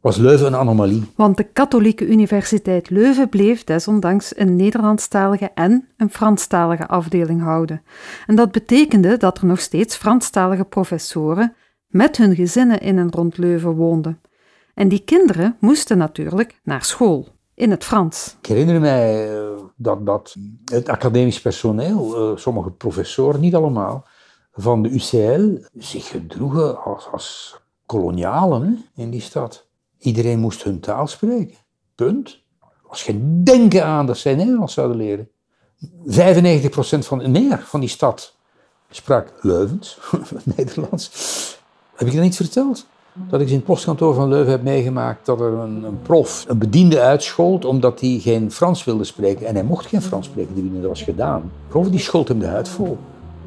was 0.02 0.16
Leuven 0.16 0.46
een 0.46 0.56
anomalie. 0.56 1.04
Want 1.16 1.36
de 1.36 1.44
Katholieke 1.44 2.06
Universiteit 2.06 2.90
Leuven 2.90 3.28
bleef 3.28 3.64
desondanks 3.64 4.38
een 4.38 4.56
Nederlandstalige 4.56 5.50
en 5.54 5.88
een 5.96 6.10
Franstalige 6.10 6.86
afdeling 6.86 7.42
houden. 7.42 7.82
En 8.26 8.36
dat 8.36 8.52
betekende 8.52 9.16
dat 9.16 9.38
er 9.38 9.46
nog 9.46 9.60
steeds 9.60 9.96
Franstalige 9.96 10.64
professoren 10.64 11.54
met 11.86 12.16
hun 12.16 12.34
gezinnen 12.34 12.80
in 12.80 12.98
en 12.98 13.12
rond 13.12 13.38
Leuven 13.38 13.74
woonden. 13.74 14.20
En 14.74 14.88
die 14.88 15.04
kinderen 15.04 15.56
moesten 15.60 15.98
natuurlijk 15.98 16.60
naar 16.62 16.84
school, 16.84 17.28
in 17.54 17.70
het 17.70 17.84
Frans. 17.84 18.36
Ik 18.40 18.46
herinner 18.46 18.80
mij 18.80 19.30
eh, 19.30 19.58
dat, 19.76 20.06
dat 20.06 20.36
het 20.64 20.88
academisch 20.88 21.40
personeel, 21.40 22.16
eh, 22.16 22.36
sommige 22.36 22.70
professoren, 22.70 23.40
niet 23.40 23.54
allemaal, 23.54 24.06
van 24.52 24.82
de 24.82 24.88
UCL 24.88 25.66
zich 25.74 26.08
gedroegen 26.08 26.84
als, 26.84 27.08
als 27.12 27.56
kolonialen 27.86 28.84
in 28.94 29.10
die 29.10 29.20
stad. 29.20 29.70
Iedereen 30.02 30.38
moest 30.38 30.62
hun 30.62 30.80
taal 30.80 31.06
spreken. 31.06 31.56
Punt. 31.94 32.40
Er 32.60 32.88
was 32.88 33.02
geen 33.02 33.44
denken 33.44 33.84
aan 33.84 34.06
dat 34.06 34.18
zij 34.18 34.34
Nederlands 34.34 34.74
zouden 34.74 34.96
leren. 34.96 35.28
95% 36.06 36.98
van, 36.98 37.30
meer 37.30 37.62
van 37.64 37.80
die 37.80 37.88
stad 37.88 38.36
sprak 38.90 39.32
Leuvens, 39.40 39.98
Nederlands. 40.56 41.10
Heb 41.94 42.08
ik 42.08 42.14
dat 42.14 42.22
niet 42.22 42.36
verteld? 42.36 42.86
Dat 43.12 43.40
ik 43.40 43.48
in 43.48 43.54
het 43.54 43.64
postkantoor 43.64 44.14
van 44.14 44.28
Leuven 44.28 44.50
heb 44.50 44.62
meegemaakt 44.62 45.26
dat 45.26 45.40
er 45.40 45.52
een, 45.52 45.98
prof 46.02 46.44
een 46.48 46.58
bediende 46.58 47.00
uitschold 47.00 47.64
omdat 47.64 48.00
hij 48.00 48.18
geen 48.18 48.52
Frans 48.52 48.84
wilde 48.84 49.04
spreken. 49.04 49.46
En 49.46 49.54
hij 49.54 49.64
mocht 49.64 49.86
geen 49.86 50.02
Frans 50.02 50.26
spreken, 50.26 50.54
die 50.54 50.80
dat 50.80 50.88
was 50.88 51.02
gedaan. 51.02 51.40
De 51.40 51.68
prof 51.68 51.88
die 51.88 52.00
schold 52.00 52.28
hem 52.28 52.38
de 52.38 52.46
huid 52.46 52.68
vol. 52.68 52.98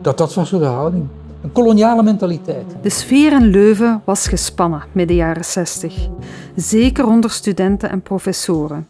Dat, 0.02 0.18
dat 0.18 0.34
was 0.34 0.50
zo 0.50 0.60
de 0.60 0.66
houding. 0.66 1.08
Een 1.46 1.52
koloniale 1.52 2.04
mentaliteit. 2.04 2.76
De 2.82 2.90
sfeer 2.90 3.32
in 3.32 3.46
Leuven 3.46 4.02
was 4.06 4.28
gespannen 4.28 4.84
midden 4.92 5.16
jaren 5.16 5.46
60. 5.46 6.08
Zeker 6.56 7.06
onder 7.06 7.32
studenten 7.32 7.90
en 7.90 8.02
professoren. 8.02 8.88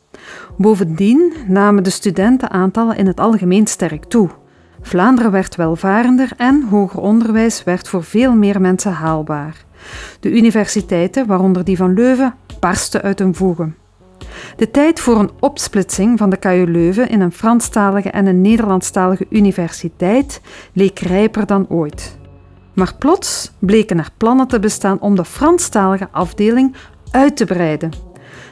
Bovendien 0.57 1.33
namen 1.47 1.83
de 1.83 1.89
studentenaantallen 1.89 2.97
in 2.97 3.07
het 3.07 3.19
algemeen 3.19 3.67
sterk 3.67 4.03
toe. 4.05 4.29
Vlaanderen 4.81 5.31
werd 5.31 5.55
welvarender 5.55 6.31
en 6.37 6.67
hoger 6.69 6.99
onderwijs 6.99 7.63
werd 7.63 7.87
voor 7.87 8.03
veel 8.03 8.33
meer 8.35 8.61
mensen 8.61 8.91
haalbaar. 8.91 9.65
De 10.19 10.31
universiteiten, 10.31 11.25
waaronder 11.25 11.63
die 11.63 11.77
van 11.77 11.93
Leuven, 11.93 12.35
barsten 12.59 13.01
uit 13.01 13.19
hun 13.19 13.35
voegen. 13.35 13.75
De 14.55 14.71
tijd 14.71 14.99
voor 14.99 15.19
een 15.19 15.31
opsplitsing 15.39 16.17
van 16.17 16.29
de 16.29 16.37
KU 16.37 16.65
Leuven 16.67 17.09
in 17.09 17.21
een 17.21 17.31
Franstalige 17.31 18.09
en 18.09 18.25
een 18.25 18.41
Nederlandstalige 18.41 19.25
universiteit 19.29 20.41
leek 20.73 20.99
rijper 20.99 21.45
dan 21.45 21.65
ooit. 21.69 22.23
Maar 22.75 22.95
plots 22.99 23.51
bleken 23.59 23.97
er 23.97 24.09
plannen 24.17 24.47
te 24.47 24.59
bestaan 24.59 24.99
om 24.99 25.15
de 25.15 25.25
Franstalige 25.25 26.07
afdeling 26.11 26.75
uit 27.11 27.37
te 27.37 27.45
breiden. 27.45 27.91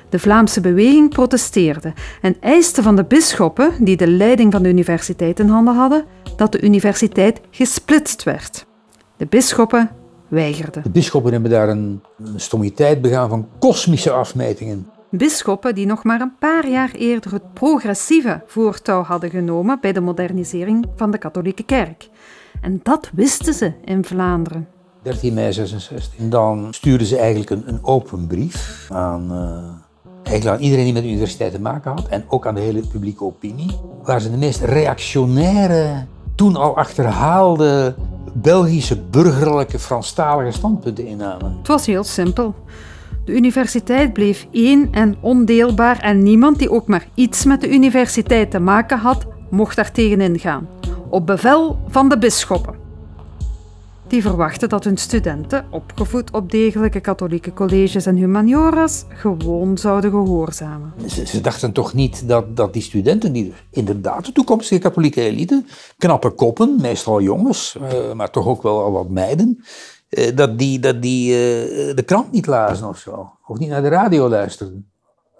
De 0.10 0.20
Vlaamse 0.20 0.62
beweging 0.62 1.10
protesteerde 1.10 1.94
en 2.22 2.36
eiste 2.40 2.82
van 2.82 2.96
de 2.96 3.04
bisschoppen, 3.04 3.72
die 3.80 3.98
de 3.98 4.08
leiding 4.08 4.52
van 4.52 4.64
de 4.64 4.70
universiteit 4.70 5.40
in 5.40 5.48
handen 5.48 5.76
hadden, 5.76 6.06
dat 6.36 6.52
de 6.52 6.62
universiteit 6.62 7.42
gesplitst 7.52 8.24
werd. 8.24 8.66
De 9.18 9.26
bisschoppen 9.26 9.90
weigerden. 10.28 10.84
De 10.84 10.90
bisschoppen 10.90 11.32
hebben 11.32 11.52
daar 11.52 11.70
een, 11.70 12.02
een 12.18 12.40
stommiteit 12.40 13.02
begaan 13.02 13.30
van 13.30 13.48
kosmische 13.60 14.12
afmetingen. 14.12 14.88
Bisschoppen 15.10 15.76
die 15.76 15.86
nog 15.86 16.04
maar 16.04 16.22
een 16.22 16.38
paar 16.40 16.68
jaar 16.68 16.92
eerder 16.92 17.32
het 17.32 17.54
progressieve 17.54 18.42
voortouw 18.46 19.04
hadden 19.04 19.30
genomen 19.30 19.78
bij 19.82 19.94
de 19.94 20.02
modernisering 20.02 20.86
van 20.96 21.12
de 21.12 21.18
katholieke 21.18 21.64
kerk. 21.64 22.10
En 22.64 22.80
dat 22.84 23.10
wisten 23.14 23.54
ze 23.54 23.72
in 23.86 24.06
Vlaanderen. 24.06 24.68
13 25.02 25.34
mei 25.34 25.54
66. 25.54 26.14
Dan 26.30 26.68
stuurden 26.72 27.08
ze 27.08 27.18
eigenlijk 27.18 27.50
een, 27.50 27.64
een 27.66 27.80
open 27.82 28.28
brief 28.28 28.88
aan, 28.92 29.32
uh, 29.32 30.24
eigenlijk 30.24 30.58
aan 30.58 30.64
iedereen 30.64 30.84
die 30.84 30.94
met 30.94 31.04
de 31.04 31.10
universiteit 31.10 31.52
te 31.52 31.62
maken 31.62 31.92
had 31.92 32.08
en 32.08 32.24
ook 32.28 32.48
aan 32.48 32.56
de 32.56 32.62
hele 32.62 32.88
publieke 32.88 33.24
opinie, 33.24 33.80
waar 34.04 34.22
ze 34.22 34.32
de 34.32 34.38
meest 34.38 34.62
reactionaire, 34.62 36.06
toen 36.36 36.56
al 36.56 36.78
achterhaalde 36.78 37.96
Belgische 38.34 39.02
burgerlijke 39.02 39.80
Franstalige 39.80 40.52
standpunten 40.52 41.06
innamen. 41.06 41.58
Het 41.58 41.68
was 41.68 41.86
heel 41.86 42.04
simpel. 42.04 42.56
De 43.26 43.32
universiteit 43.32 44.14
bleef 44.14 44.48
één 44.52 44.88
en 44.92 45.16
ondeelbaar 45.22 46.00
en 46.00 46.24
niemand 46.24 46.60
die 46.60 46.72
ook 46.72 46.88
maar 46.88 47.08
iets 47.14 47.46
met 47.46 47.62
de 47.62 47.70
universiteit 47.70 48.52
te 48.52 48.60
maken 48.60 48.98
had, 48.98 49.26
mocht 49.50 49.76
daar 49.76 49.92
tegenin 49.92 50.40
gaan 50.40 50.68
op 51.14 51.26
bevel 51.26 51.80
van 51.88 52.10
de 52.10 52.18
bisschoppen. 52.18 52.76
Die 54.08 54.22
verwachten 54.22 54.70
dat 54.70 54.84
hun 54.84 54.98
studenten, 54.98 55.66
opgevoed 55.70 56.32
op 56.32 56.52
degelijke 56.52 57.00
katholieke 57.00 57.54
colleges 57.54 58.06
en 58.06 58.16
humanioras, 58.16 59.06
gewoon 59.10 59.78
zouden 59.78 60.12
gehoorzamen. 60.12 60.94
Ze, 61.26 61.42
dachten 61.42 61.72
toch 61.72 61.94
niet 61.94 62.28
dat, 62.28 62.56
dat 62.56 62.74
die 62.74 62.82
studenten, 62.82 63.34
die 63.34 63.54
inderdaad 63.70 64.26
de 64.26 64.32
toekomstige 64.32 64.82
katholieke 64.82 65.22
elite, 65.22 65.64
knappe 65.98 66.30
koppen, 66.30 66.82
meestal 66.82 67.22
jongens, 67.22 67.76
uh, 67.82 68.14
maar 68.14 68.30
toch 68.30 68.48
ook 68.48 68.62
wel 68.62 68.84
al 68.84 68.92
wat 68.92 69.10
meiden, 69.10 69.64
uh, 70.10 70.36
dat 70.36 70.60
die, 70.60 70.80
dat 70.80 71.02
die 71.02 71.30
uh, 71.30 71.96
de 71.96 72.04
krant 72.06 72.32
niet 72.32 72.46
lazen 72.46 72.88
of 72.88 72.98
zo, 72.98 73.32
of 73.48 73.58
niet 73.58 73.70
naar 73.70 73.82
de 73.82 73.88
radio 73.88 74.30
luisterden. 74.30 74.92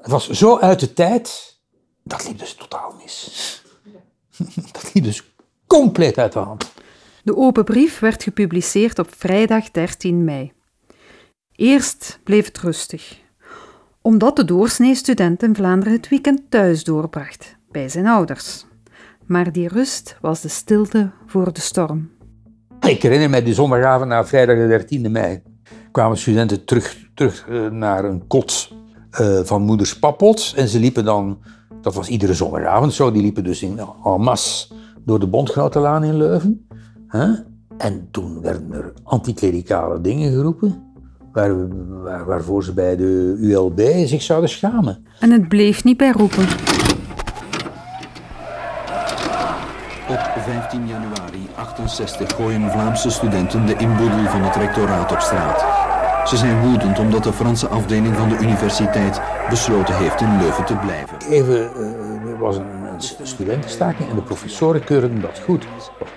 Het 0.02 0.12
was 0.12 0.30
zo 0.30 0.60
uit 0.60 0.80
de 0.80 0.94
tijd, 0.94 1.60
dat 2.04 2.28
liep 2.28 2.40
dus 2.40 2.54
totaal 2.54 2.94
mis. 3.04 3.62
dat 4.72 4.94
liep 4.94 5.04
dus 5.04 5.33
compleet 5.80 6.18
uit 6.18 6.32
de 6.32 6.40
hand. 6.40 6.72
De 7.24 7.38
open 7.38 7.64
brief 7.64 8.00
werd 8.00 8.24
gepubliceerd 8.24 9.00
op 9.00 9.08
vrijdag 9.18 9.72
13 9.72 10.24
mei. 10.24 10.52
Eerst 11.56 12.20
bleef 12.24 12.46
het 12.46 12.58
rustig, 12.58 13.20
omdat 14.02 14.36
de 14.36 14.46
doorsnee 14.46 14.96
student 14.96 15.44
in 15.44 15.56
Vlaanderen 15.56 15.94
het 15.94 16.10
weekend 16.10 16.42
thuis 16.50 16.84
doorbracht, 16.84 17.56
bij 17.72 17.90
zijn 17.90 18.08
ouders. 18.08 18.66
Maar 19.26 19.52
die 19.52 19.68
rust 19.68 20.18
was 20.22 20.42
de 20.42 20.48
stilte 20.48 21.12
voor 21.26 21.54
de 21.54 21.62
storm. 21.62 22.12
Ik 22.80 23.02
herinner 23.02 23.30
mij 23.30 23.44
die 23.44 23.54
zondagavond 23.54 24.10
na 24.10 24.26
vrijdag 24.26 24.56
de 24.56 24.98
13e 25.00 25.12
mei. 25.12 25.42
kwamen 25.92 26.18
studenten 26.18 26.66
terug, 26.66 26.98
terug 27.14 27.48
eh, 27.50 27.68
naar 27.68 28.06
een 28.06 28.28
kot 28.28 28.72
uh, 29.22 29.40
van 29.44 29.62
moeders 29.62 30.00
Pappot. 30.00 30.54
En 30.56 30.68
ze 30.68 30.80
liepen 30.80 31.06
dan, 31.06 31.42
dat 31.82 31.94
was 31.94 32.08
iedere 32.08 32.34
zondagavond 32.34 32.94
zo, 32.94 33.12
die 33.12 33.22
liepen 33.22 33.44
dus 33.44 33.62
in 33.62 33.80
en 33.80 34.22
masse 34.22 34.68
door 35.06 35.20
de 35.20 35.28
Bondgenotenlaan 35.28 36.04
in 36.04 36.18
Leuven. 36.18 36.68
En 37.78 38.08
toen 38.12 38.42
werden 38.42 38.72
er 38.72 38.94
anticlericale 39.04 40.02
dingen 40.02 40.32
geroepen, 40.32 40.84
waar, 41.32 41.68
waar, 42.04 42.26
waarvoor 42.26 42.64
ze 42.64 42.74
bij 42.74 42.96
de 42.96 43.36
ULB 43.40 43.80
zich 44.06 44.22
zouden 44.22 44.50
schamen. 44.50 45.06
En 45.20 45.32
het 45.32 45.48
bleef 45.48 45.84
niet 45.84 45.98
bij 45.98 46.12
roepen. 46.12 46.44
Op 50.10 50.34
15 50.38 50.88
januari 50.88 51.48
68 51.56 52.36
gooien 52.36 52.72
Vlaamse 52.72 53.10
studenten 53.10 53.66
de 53.66 53.76
inboedel 53.76 54.26
van 54.26 54.42
het 54.42 54.56
rectoraat 54.56 55.12
op 55.12 55.20
straat. 55.20 55.84
Ze 56.30 56.38
zijn 56.38 56.62
woedend 56.62 57.00
omdat 57.00 57.24
de 57.24 57.34
Franse 57.34 57.68
afdeling 57.68 58.16
van 58.16 58.30
de 58.30 58.38
universiteit 58.38 59.22
besloten 59.50 59.98
heeft 59.98 60.22
in 60.22 60.38
Leuven 60.38 60.66
te 60.66 60.76
blijven. 60.76 61.18
Even, 61.30 61.70
uh, 61.78 62.32
er 62.32 62.38
was 62.38 62.58
een 62.58 62.83
studentenstaking 63.22 64.10
en 64.10 64.16
de 64.16 64.22
professoren 64.22 64.84
keurden 64.84 65.22
dat 65.22 65.40
goed. 65.40 65.66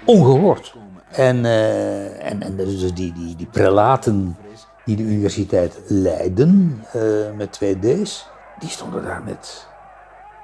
Ongehoord. 0.05 0.75
En, 1.11 1.37
uh, 1.37 2.31
en, 2.31 2.43
en 2.43 2.57
dus 2.57 2.95
die, 2.95 3.12
die, 3.12 3.37
die 3.37 3.47
prelaten 3.47 4.37
die 4.85 4.97
de 4.97 5.03
universiteit 5.03 5.81
leiden, 5.87 6.83
uh, 6.97 7.03
met 7.37 7.53
twee 7.53 7.79
D's, 7.79 8.27
die 8.59 8.69
stonden 8.69 9.03
daar 9.03 9.23
met 9.25 9.67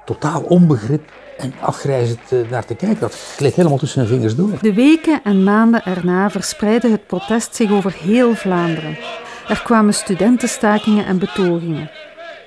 totaal 0.05 0.41
onbegrip 0.41 1.11
en 1.37 1.53
afgrijzend 1.61 2.49
naar 2.49 2.65
te 2.65 2.75
kijken. 2.75 2.99
Dat 2.99 3.13
gleed 3.13 3.55
helemaal 3.55 3.77
tussen 3.77 4.05
zijn 4.05 4.13
vingers 4.13 4.35
door. 4.35 4.57
De 4.61 4.73
weken 4.73 5.21
en 5.23 5.43
maanden 5.43 5.85
erna 5.85 6.29
verspreidde 6.29 6.89
het 6.89 7.07
protest 7.07 7.55
zich 7.55 7.71
over 7.71 7.93
heel 7.93 8.35
Vlaanderen. 8.35 8.97
Er 9.47 9.61
kwamen 9.63 9.93
studentenstakingen 9.93 11.05
en 11.05 11.19
betogingen. 11.19 11.89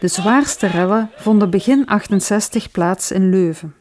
De 0.00 0.08
zwaarste 0.08 0.66
rellen 0.66 1.10
vonden 1.16 1.50
begin 1.50 1.86
68 1.86 2.70
plaats 2.70 3.10
in 3.10 3.30
Leuven. 3.30 3.74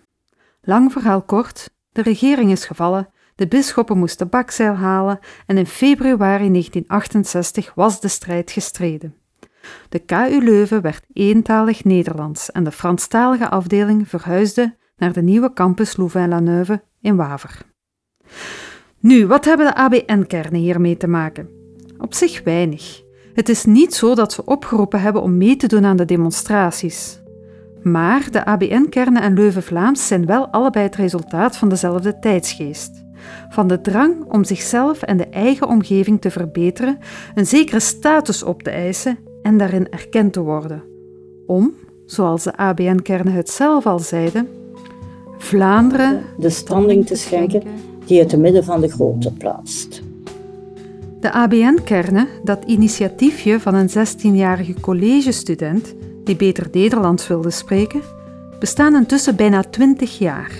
Lang 0.62 0.91
verhaal 0.91 1.21
kort, 1.21 1.69
de 1.91 2.01
regering 2.01 2.51
is 2.51 2.65
gevallen, 2.65 3.10
de 3.36 3.47
bisschoppen 3.47 3.97
moesten 3.97 4.30
bakzeil 4.30 4.73
halen 4.73 5.19
en 5.45 5.58
in 5.58 5.65
februari 5.65 6.51
1968 6.51 7.73
was 7.73 8.01
de 8.01 8.08
strijd 8.08 8.51
gestreden. 8.51 9.15
De 9.89 9.99
KU 9.99 10.43
Leuven 10.43 10.82
werd 10.82 11.06
eentalig 11.13 11.84
Nederlands 11.84 12.51
en 12.51 12.63
de 12.63 12.71
Franstalige 12.71 13.49
afdeling 13.49 14.10
verhuisde 14.10 14.78
naar 14.97 15.13
de 15.13 15.21
nieuwe 15.21 15.54
campus 15.54 15.97
Louvain-la-Neuve 15.97 16.84
in 17.01 17.15
Waver. 17.15 17.62
Nu, 18.99 19.28
wat 19.28 19.45
hebben 19.45 19.65
de 19.65 19.75
ABN-kernen 19.75 20.60
hiermee 20.60 20.97
te 20.97 21.08
maken? 21.08 21.49
Op 21.97 22.13
zich 22.13 22.43
weinig. 22.43 23.05
Het 23.36 23.50
is 23.50 23.65
niet 23.65 23.93
zo 23.93 24.15
dat 24.15 24.34
ze 24.34 24.45
opgeroepen 24.45 25.02
hebben 25.02 25.21
om 25.21 25.38
mee 25.38 25.56
te 25.56 25.67
doen 25.67 25.86
aan 25.86 25.98
de 25.98 26.06
demonstraties. 26.06 27.19
Maar 27.82 28.28
de 28.32 28.45
ABN-kernen 28.45 29.21
en 29.21 29.34
Leuven-Vlaams 29.34 30.08
zijn 30.08 30.26
wel 30.26 30.48
allebei 30.48 30.86
het 30.86 30.95
resultaat 30.95 31.58
van 31.58 31.69
dezelfde 31.69 32.19
tijdsgeest. 32.19 33.04
Van 33.50 33.67
de 33.67 33.82
drang 33.82 34.32
om 34.32 34.43
zichzelf 34.43 35.02
en 35.02 35.17
de 35.17 35.28
eigen 35.28 35.67
omgeving 35.67 36.21
te 36.21 36.32
verbeteren, 36.32 36.98
een 37.36 37.45
zekere 37.45 37.80
status 37.80 38.43
op 38.43 38.63
te 38.63 38.69
eisen 38.69 39.17
en 39.41 39.58
daarin 39.58 39.89
erkend 39.89 40.34
te 40.34 40.41
worden. 40.41 40.84
Om, 41.45 41.74
zoals 42.06 42.43
de 42.43 42.58
ABN-kernen 42.58 43.34
het 43.34 43.50
zelf 43.50 43.86
al 43.86 44.00
zeiden, 44.00 44.48
Vlaanderen 45.38 46.21
de 46.38 46.50
standing 46.50 47.06
te 47.06 47.15
schenken 47.15 47.63
die 48.06 48.19
het 48.19 48.38
midden 48.38 48.63
van 48.63 48.82
de 48.82 48.88
grootte 48.88 49.34
plaatst. 49.34 50.02
De 51.26 51.32
ABN-kernen, 51.32 52.28
dat 52.44 52.64
initiatiefje 52.66 53.60
van 53.60 53.74
een 53.76 53.90
16-jarige 53.90 54.74
collegestudent 54.80 55.94
die 56.24 56.36
beter 56.36 56.68
Nederlands 56.72 57.28
wilde 57.28 57.52
spreken, 57.52 58.02
bestaan 58.60 58.96
intussen 58.96 59.36
bijna 59.36 59.64
20 59.64 60.18
jaar. 60.18 60.52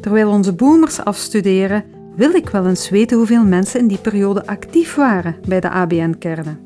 Terwijl 0.00 0.30
onze 0.30 0.52
boomers 0.52 1.04
afstuderen, 1.04 1.84
wil 2.16 2.34
ik 2.34 2.48
wel 2.48 2.66
eens 2.66 2.90
weten 2.90 3.16
hoeveel 3.16 3.44
mensen 3.44 3.80
in 3.80 3.86
die 3.86 3.98
periode 3.98 4.46
actief 4.46 4.94
waren 4.94 5.36
bij 5.48 5.60
de 5.60 5.70
ABN-kernen. 5.70 6.58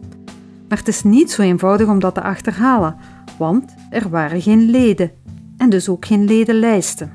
Maar 0.69 0.79
het 0.79 0.89
is 0.89 1.03
niet 1.03 1.31
zo 1.31 1.43
eenvoudig 1.43 1.89
om 1.89 1.99
dat 1.99 2.15
te 2.15 2.23
achterhalen, 2.23 2.97
want 3.39 3.75
er 3.91 4.09
waren 4.09 4.43
geen 4.43 4.71
leden 4.71 5.11
en 5.57 5.71
dus 5.71 5.89
ook 5.89 6.07
geen 6.07 6.25
ledenlijsten. 6.25 7.13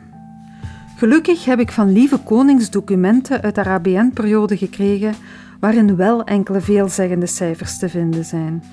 Gelukkig 0.97 1.45
heb 1.45 1.59
ik 1.59 1.71
van 1.71 1.91
Lieve 1.91 2.17
Konings 2.17 2.69
documenten 2.69 3.41
uit 3.41 3.55
de 3.55 3.65
ABN-periode 3.65 4.57
gekregen 4.57 5.15
waarin 5.61 5.95
wel 5.95 6.23
enkele 6.23 6.61
veelzeggende 6.61 7.25
cijfers 7.25 7.77
te 7.77 7.89
vinden 7.89 8.25
zijn. 8.25 8.63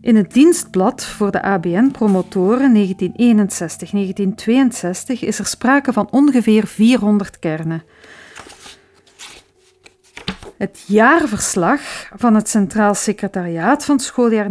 In 0.00 0.16
het 0.16 0.32
dienstblad 0.32 1.04
voor 1.04 1.30
de 1.30 1.42
ABN-promotoren 1.42 2.74
1961-1962 2.74 2.76
is 5.20 5.38
er 5.38 5.46
sprake 5.46 5.92
van 5.92 6.10
ongeveer 6.10 6.66
400 6.66 7.38
kernen. 7.38 7.82
Het 10.56 10.84
jaarverslag 10.86 11.80
van 12.16 12.34
het 12.34 12.48
Centraal 12.48 12.94
Secretariaat 12.94 13.84
van 13.84 13.94
het 13.94 14.04
schooljaar 14.04 14.48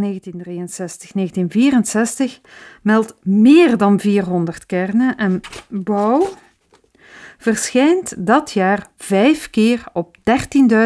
meldt 2.82 3.14
meer 3.22 3.76
dan 3.76 4.00
400 4.00 4.66
kernen 4.66 5.16
en 5.16 5.40
bouw 5.68 6.28
verschijnt 7.44 8.26
dat 8.26 8.50
jaar 8.50 8.86
vijf 8.96 9.50
keer 9.50 9.84
op 9.92 10.16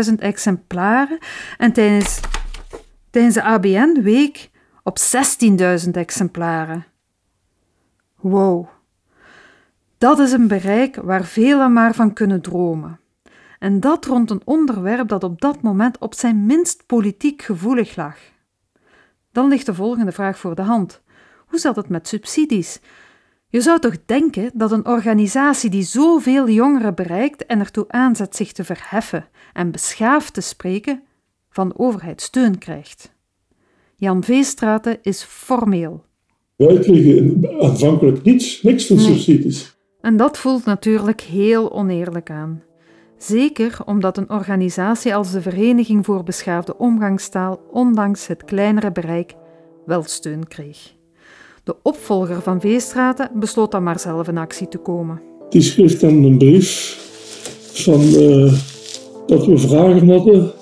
13.000 0.08 0.14
exemplaren 0.18 1.18
en 1.58 1.72
tijdens, 1.72 2.20
tijdens 3.10 3.34
de 3.34 3.42
ABN-week 3.42 4.50
op 4.82 4.98
16.000 5.84 5.90
exemplaren. 5.90 6.86
Wow, 8.16 8.68
dat 9.98 10.18
is 10.18 10.32
een 10.32 10.48
bereik 10.48 10.96
waar 10.96 11.24
velen 11.24 11.72
maar 11.72 11.94
van 11.94 12.12
kunnen 12.12 12.40
dromen. 12.40 13.00
En 13.58 13.80
dat 13.80 14.04
rond 14.04 14.30
een 14.30 14.42
onderwerp 14.44 15.08
dat 15.08 15.24
op 15.24 15.40
dat 15.40 15.62
moment 15.62 15.98
op 15.98 16.14
zijn 16.14 16.46
minst 16.46 16.86
politiek 16.86 17.42
gevoelig 17.42 17.96
lag. 17.96 18.16
Dan 19.32 19.48
ligt 19.48 19.66
de 19.66 19.74
volgende 19.74 20.12
vraag 20.12 20.38
voor 20.38 20.54
de 20.54 20.62
hand. 20.62 21.02
Hoe 21.46 21.58
zat 21.58 21.76
het 21.76 21.88
met 21.88 22.08
subsidies? 22.08 22.80
Je 23.50 23.60
zou 23.60 23.78
toch 23.78 23.96
denken 24.06 24.50
dat 24.54 24.72
een 24.72 24.86
organisatie 24.86 25.70
die 25.70 25.82
zoveel 25.82 26.48
jongeren 26.48 26.94
bereikt 26.94 27.46
en 27.46 27.58
ertoe 27.58 27.84
aanzet 27.88 28.36
zich 28.36 28.52
te 28.52 28.64
verheffen 28.64 29.28
en 29.52 29.70
beschaafd 29.70 30.34
te 30.34 30.40
spreken, 30.40 31.02
van 31.50 31.68
de 31.68 31.78
overheid 31.78 32.20
steun 32.20 32.58
krijgt. 32.58 33.16
Jan 33.96 34.24
Veestraten 34.24 34.98
is 35.02 35.22
formeel. 35.22 36.04
Wij 36.56 36.78
kregen 36.78 37.48
aanvankelijk 37.60 38.22
niets, 38.22 38.62
niks 38.62 38.86
van 38.86 38.98
subsidies. 38.98 39.76
En 40.00 40.16
dat 40.16 40.38
voelt 40.38 40.64
natuurlijk 40.64 41.20
heel 41.20 41.72
oneerlijk 41.72 42.30
aan. 42.30 42.62
Zeker 43.16 43.78
omdat 43.84 44.16
een 44.16 44.30
organisatie 44.30 45.14
als 45.14 45.32
de 45.32 45.42
Vereniging 45.42 46.04
voor 46.04 46.22
Beschaafde 46.22 46.78
Omgangstaal, 46.78 47.60
ondanks 47.70 48.26
het 48.26 48.44
kleinere 48.44 48.92
bereik, 48.92 49.34
wel 49.86 50.02
steun 50.02 50.48
kreeg. 50.48 50.97
De 51.68 51.76
opvolger 51.82 52.42
van 52.42 52.60
Veestraten 52.60 53.30
besloot 53.34 53.70
dan 53.70 53.82
maar 53.82 54.00
zelf 54.00 54.28
in 54.28 54.38
actie 54.38 54.68
te 54.68 54.78
komen. 54.78 55.20
Die 55.48 55.62
schreef 55.62 55.98
dan 55.98 56.24
een 56.24 56.38
brief 56.38 56.96
van, 57.72 58.00
uh, 58.00 58.52
dat 59.26 59.46
we 59.46 59.58
vragen 59.58 60.10
hadden 60.10 60.52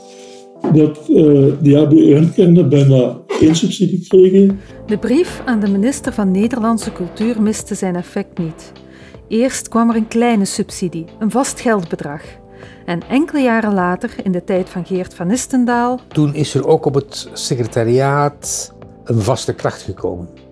dat 0.72 0.98
uh, 1.08 1.52
die 1.60 1.78
ABN-kernen 1.78 2.68
bijna 2.68 3.18
geen 3.26 3.56
subsidie 3.56 4.06
kregen. 4.08 4.60
De 4.86 4.98
brief 4.98 5.42
aan 5.44 5.60
de 5.60 5.68
minister 5.68 6.12
van 6.12 6.30
Nederlandse 6.30 6.92
Cultuur 6.92 7.42
miste 7.42 7.74
zijn 7.74 7.96
effect 7.96 8.38
niet. 8.38 8.72
Eerst 9.28 9.68
kwam 9.68 9.90
er 9.90 9.96
een 9.96 10.08
kleine 10.08 10.44
subsidie, 10.44 11.04
een 11.18 11.30
vast 11.30 11.60
geldbedrag. 11.60 12.22
En 12.84 13.00
enkele 13.08 13.40
jaren 13.40 13.74
later, 13.74 14.14
in 14.22 14.32
de 14.32 14.44
tijd 14.44 14.68
van 14.68 14.86
Geert 14.86 15.14
van 15.14 15.30
Istendaal... 15.30 16.00
Toen 16.08 16.34
is 16.34 16.54
er 16.54 16.66
ook 16.66 16.84
op 16.84 16.94
het 16.94 17.28
secretariaat 17.32 18.74
een 19.04 19.20
vaste 19.20 19.54
kracht 19.54 19.82
gekomen. 19.82 20.45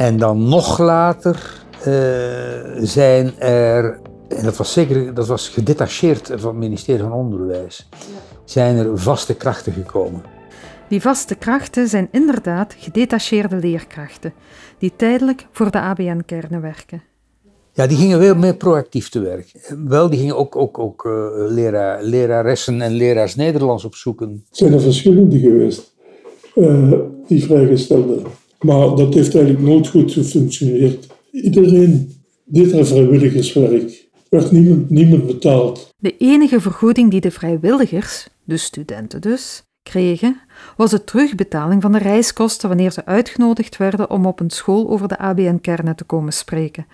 En 0.00 0.16
dan 0.16 0.48
nog 0.48 0.78
later 0.78 1.64
uh, 1.78 1.84
zijn 2.82 3.38
er, 3.38 4.00
en 4.28 4.44
dat 4.44 4.56
was 4.56 4.72
zeker 4.72 5.14
dat 5.14 5.26
was 5.26 5.48
gedetacheerd 5.48 6.26
van 6.34 6.50
het 6.50 6.58
ministerie 6.58 7.02
van 7.02 7.12
Onderwijs, 7.12 7.88
zijn 8.44 8.76
er 8.76 8.98
vaste 8.98 9.34
krachten 9.34 9.72
gekomen. 9.72 10.22
Die 10.88 11.00
vaste 11.00 11.34
krachten 11.34 11.88
zijn 11.88 12.08
inderdaad 12.10 12.74
gedetacheerde 12.78 13.56
leerkrachten, 13.56 14.32
die 14.78 14.92
tijdelijk 14.96 15.46
voor 15.52 15.70
de 15.70 15.80
ABN-kernen 15.80 16.60
werken. 16.60 17.02
Ja, 17.72 17.86
die 17.86 17.96
gingen 17.96 18.20
veel 18.20 18.34
meer 18.34 18.54
proactief 18.54 19.08
te 19.08 19.20
werk. 19.20 19.74
Wel, 19.86 20.10
die 20.10 20.18
gingen 20.18 20.36
ook, 20.36 20.56
ook, 20.56 20.78
ook 20.78 21.04
uh, 21.04 21.12
leraar, 21.34 22.02
leraressen 22.02 22.80
en 22.80 22.92
leraars 22.92 23.34
Nederlands 23.34 23.84
opzoeken. 23.84 24.44
Zijn 24.50 24.72
er 24.72 24.80
verschillende 24.80 25.38
geweest, 25.38 25.94
uh, 26.54 26.92
die 27.26 27.44
vrijgestelden. 27.44 28.22
Maar 28.60 28.96
dat 28.96 29.14
heeft 29.14 29.34
eigenlijk 29.34 29.64
nooit 29.64 29.88
goed 29.88 30.12
gefunctioneerd. 30.12 31.06
Iedereen 31.32 32.12
deed 32.44 32.72
er 32.72 32.86
vrijwilligerswerk. 32.86 34.08
Werd 34.28 34.50
niemand, 34.50 34.90
niemand 34.90 35.26
betaald. 35.26 35.94
De 35.96 36.16
enige 36.16 36.60
vergoeding 36.60 37.10
die 37.10 37.20
de 37.20 37.30
vrijwilligers, 37.30 38.28
de 38.44 38.56
studenten 38.56 39.20
dus, 39.20 39.62
kregen, 39.82 40.40
was 40.76 40.90
de 40.90 41.04
terugbetaling 41.04 41.82
van 41.82 41.92
de 41.92 41.98
reiskosten 41.98 42.68
wanneer 42.68 42.92
ze 42.92 43.04
uitgenodigd 43.04 43.76
werden 43.76 44.10
om 44.10 44.26
op 44.26 44.40
een 44.40 44.50
school 44.50 44.90
over 44.90 45.08
de 45.08 45.18
ABN-kernen 45.18 45.96
te 45.96 46.04
komen 46.04 46.32
spreken. 46.32 46.86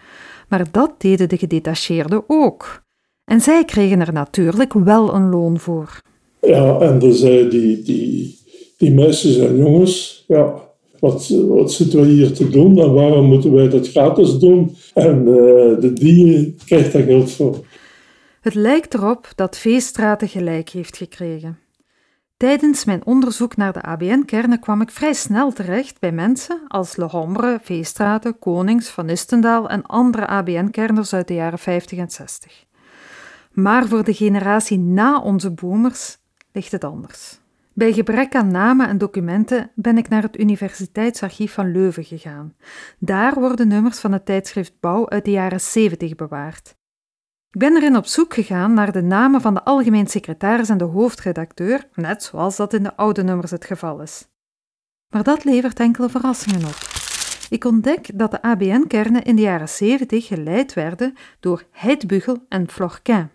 Maar 0.48 0.70
dat 0.70 0.94
deden 0.98 1.28
de 1.28 1.36
gedetacheerden 1.36 2.24
ook. 2.26 2.82
En 3.24 3.40
zij 3.40 3.64
kregen 3.64 4.00
er 4.00 4.12
natuurlijk 4.12 4.72
wel 4.72 5.14
een 5.14 5.28
loon 5.28 5.58
voor. 5.58 6.00
Ja, 6.40 6.80
en 6.80 7.14
zei 7.14 7.48
die, 7.48 7.82
die, 7.82 8.38
die 8.76 8.90
meisjes 8.90 9.36
en 9.36 9.56
jongens, 9.56 10.24
ja, 10.28 10.65
wat, 11.00 11.28
wat 11.28 11.72
zitten 11.72 12.00
we 12.00 12.06
hier 12.06 12.32
te 12.32 12.48
doen 12.48 12.78
en 12.78 12.92
waarom 12.92 13.26
moeten 13.26 13.52
wij 13.52 13.68
dat 13.68 13.88
gratis 13.88 14.38
doen? 14.38 14.76
En 14.94 15.18
uh, 15.18 15.26
de 15.80 15.90
dieren 15.94 16.58
krijgt 16.64 16.92
daar 16.92 17.02
geld 17.02 17.30
voor. 17.30 17.64
Het 18.40 18.54
lijkt 18.54 18.94
erop 18.94 19.28
dat 19.34 19.58
Veestraten 19.58 20.28
gelijk 20.28 20.68
heeft 20.68 20.96
gekregen. 20.96 21.58
Tijdens 22.36 22.84
mijn 22.84 23.06
onderzoek 23.06 23.56
naar 23.56 23.72
de 23.72 23.82
ABN-kernen 23.82 24.60
kwam 24.60 24.80
ik 24.80 24.90
vrij 24.90 25.12
snel 25.12 25.52
terecht 25.52 26.00
bij 26.00 26.12
mensen 26.12 26.60
als 26.68 26.96
Le 26.96 27.04
Hombre, 27.04 27.58
Veestraten, 27.62 28.38
Konings, 28.38 28.88
Van 28.88 29.08
Istendaal 29.08 29.68
en 29.68 29.86
andere 29.86 30.26
ABN-kerners 30.26 31.12
uit 31.14 31.28
de 31.28 31.34
jaren 31.34 31.58
50 31.58 31.98
en 31.98 32.10
60. 32.10 32.64
Maar 33.52 33.86
voor 33.86 34.04
de 34.04 34.14
generatie 34.14 34.78
na 34.78 35.20
onze 35.20 35.50
boomers 35.50 36.18
ligt 36.52 36.72
het 36.72 36.84
anders. 36.84 37.40
Bij 37.76 37.92
gebrek 37.92 38.34
aan 38.34 38.50
namen 38.50 38.88
en 38.88 38.98
documenten 38.98 39.70
ben 39.74 39.98
ik 39.98 40.08
naar 40.08 40.22
het 40.22 40.38
Universiteitsarchief 40.38 41.52
van 41.52 41.72
Leuven 41.72 42.04
gegaan. 42.04 42.56
Daar 42.98 43.34
worden 43.34 43.68
nummers 43.68 43.98
van 43.98 44.12
het 44.12 44.26
tijdschrift 44.26 44.80
Bouw 44.80 45.08
uit 45.08 45.24
de 45.24 45.30
jaren 45.30 45.60
70 45.60 46.14
bewaard. 46.14 46.76
Ik 47.50 47.60
ben 47.60 47.76
erin 47.76 47.96
op 47.96 48.06
zoek 48.06 48.34
gegaan 48.34 48.74
naar 48.74 48.92
de 48.92 49.02
namen 49.02 49.40
van 49.40 49.54
de 49.54 49.64
algemeen 49.64 50.06
secretaris 50.06 50.68
en 50.68 50.78
de 50.78 50.84
hoofdredacteur, 50.84 51.88
net 51.94 52.22
zoals 52.22 52.56
dat 52.56 52.72
in 52.72 52.82
de 52.82 52.96
oude 52.96 53.22
nummers 53.22 53.50
het 53.50 53.64
geval 53.64 54.00
is. 54.00 54.28
Maar 55.08 55.22
dat 55.22 55.44
levert 55.44 55.80
enkele 55.80 56.08
verrassingen 56.08 56.66
op. 56.66 56.78
Ik 57.50 57.64
ontdek 57.64 58.18
dat 58.18 58.30
de 58.30 58.42
ABN-kernen 58.42 59.22
in 59.22 59.36
de 59.36 59.42
jaren 59.42 59.68
70 59.68 60.26
geleid 60.26 60.74
werden 60.74 61.14
door 61.40 61.64
Heidbugel 61.70 62.44
en 62.48 62.70
Florquin. 62.70 63.30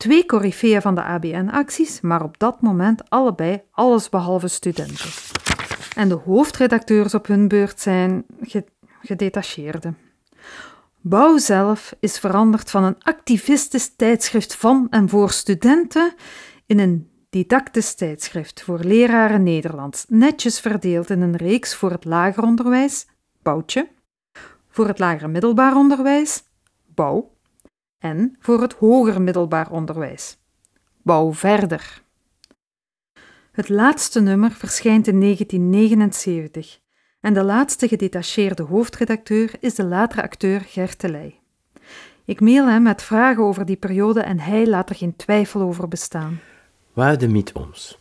Twee 0.00 0.26
coryfeeën 0.26 0.82
van 0.82 0.94
de 0.94 1.02
ABN-acties, 1.02 2.00
maar 2.00 2.22
op 2.22 2.38
dat 2.38 2.60
moment 2.60 3.10
allebei 3.10 3.62
allesbehalve 3.70 4.48
studenten. 4.48 5.10
En 5.96 6.08
de 6.08 6.14
hoofdredacteurs 6.14 7.14
op 7.14 7.26
hun 7.26 7.48
beurt 7.48 7.80
zijn 7.80 8.24
gedetacheerden. 9.02 9.96
Bouw 11.00 11.38
zelf 11.38 11.96
is 11.98 12.18
veranderd 12.18 12.70
van 12.70 12.84
een 12.84 13.02
activistisch 13.02 13.94
tijdschrift 13.96 14.54
van 14.56 14.86
en 14.90 15.08
voor 15.08 15.30
studenten 15.30 16.14
in 16.66 16.78
een 16.78 17.10
didactisch 17.30 17.94
tijdschrift 17.94 18.62
voor 18.62 18.78
leraren 18.78 19.42
Nederlands, 19.42 20.04
netjes 20.08 20.60
verdeeld 20.60 21.10
in 21.10 21.20
een 21.20 21.36
reeks 21.36 21.74
voor 21.74 21.90
het 21.90 22.04
lager 22.04 22.42
onderwijs, 22.42 23.06
Boutje, 23.42 23.88
voor 24.68 24.86
het 24.86 24.98
lager 24.98 25.30
middelbaar 25.30 25.76
onderwijs, 25.76 26.42
Bouw, 26.94 27.30
en 28.00 28.36
voor 28.38 28.60
het 28.60 28.72
hoger 28.72 29.22
middelbaar 29.22 29.70
onderwijs, 29.70 30.38
Bouw 31.02 31.32
verder. 31.32 32.02
Het 33.52 33.68
laatste 33.68 34.20
nummer 34.20 34.50
verschijnt 34.50 35.06
in 35.06 35.20
1979 35.20 36.78
en 37.20 37.34
de 37.34 37.42
laatste 37.42 37.88
gedetacheerde 37.88 38.62
hoofdredacteur 38.62 39.52
is 39.60 39.74
de 39.74 39.84
latere 39.84 40.22
acteur 40.22 40.60
Gert 40.60 41.02
Leij. 41.02 41.40
Ik 42.24 42.40
mail 42.40 42.66
hem 42.68 42.82
met 42.82 43.02
vragen 43.02 43.42
over 43.42 43.64
die 43.64 43.76
periode 43.76 44.20
en 44.20 44.40
hij 44.40 44.66
laat 44.66 44.90
er 44.90 44.96
geen 44.96 45.16
twijfel 45.16 45.60
over 45.60 45.88
bestaan. 45.88 46.40
Waarde 46.92 47.28
met 47.28 47.52
ons. 47.52 47.98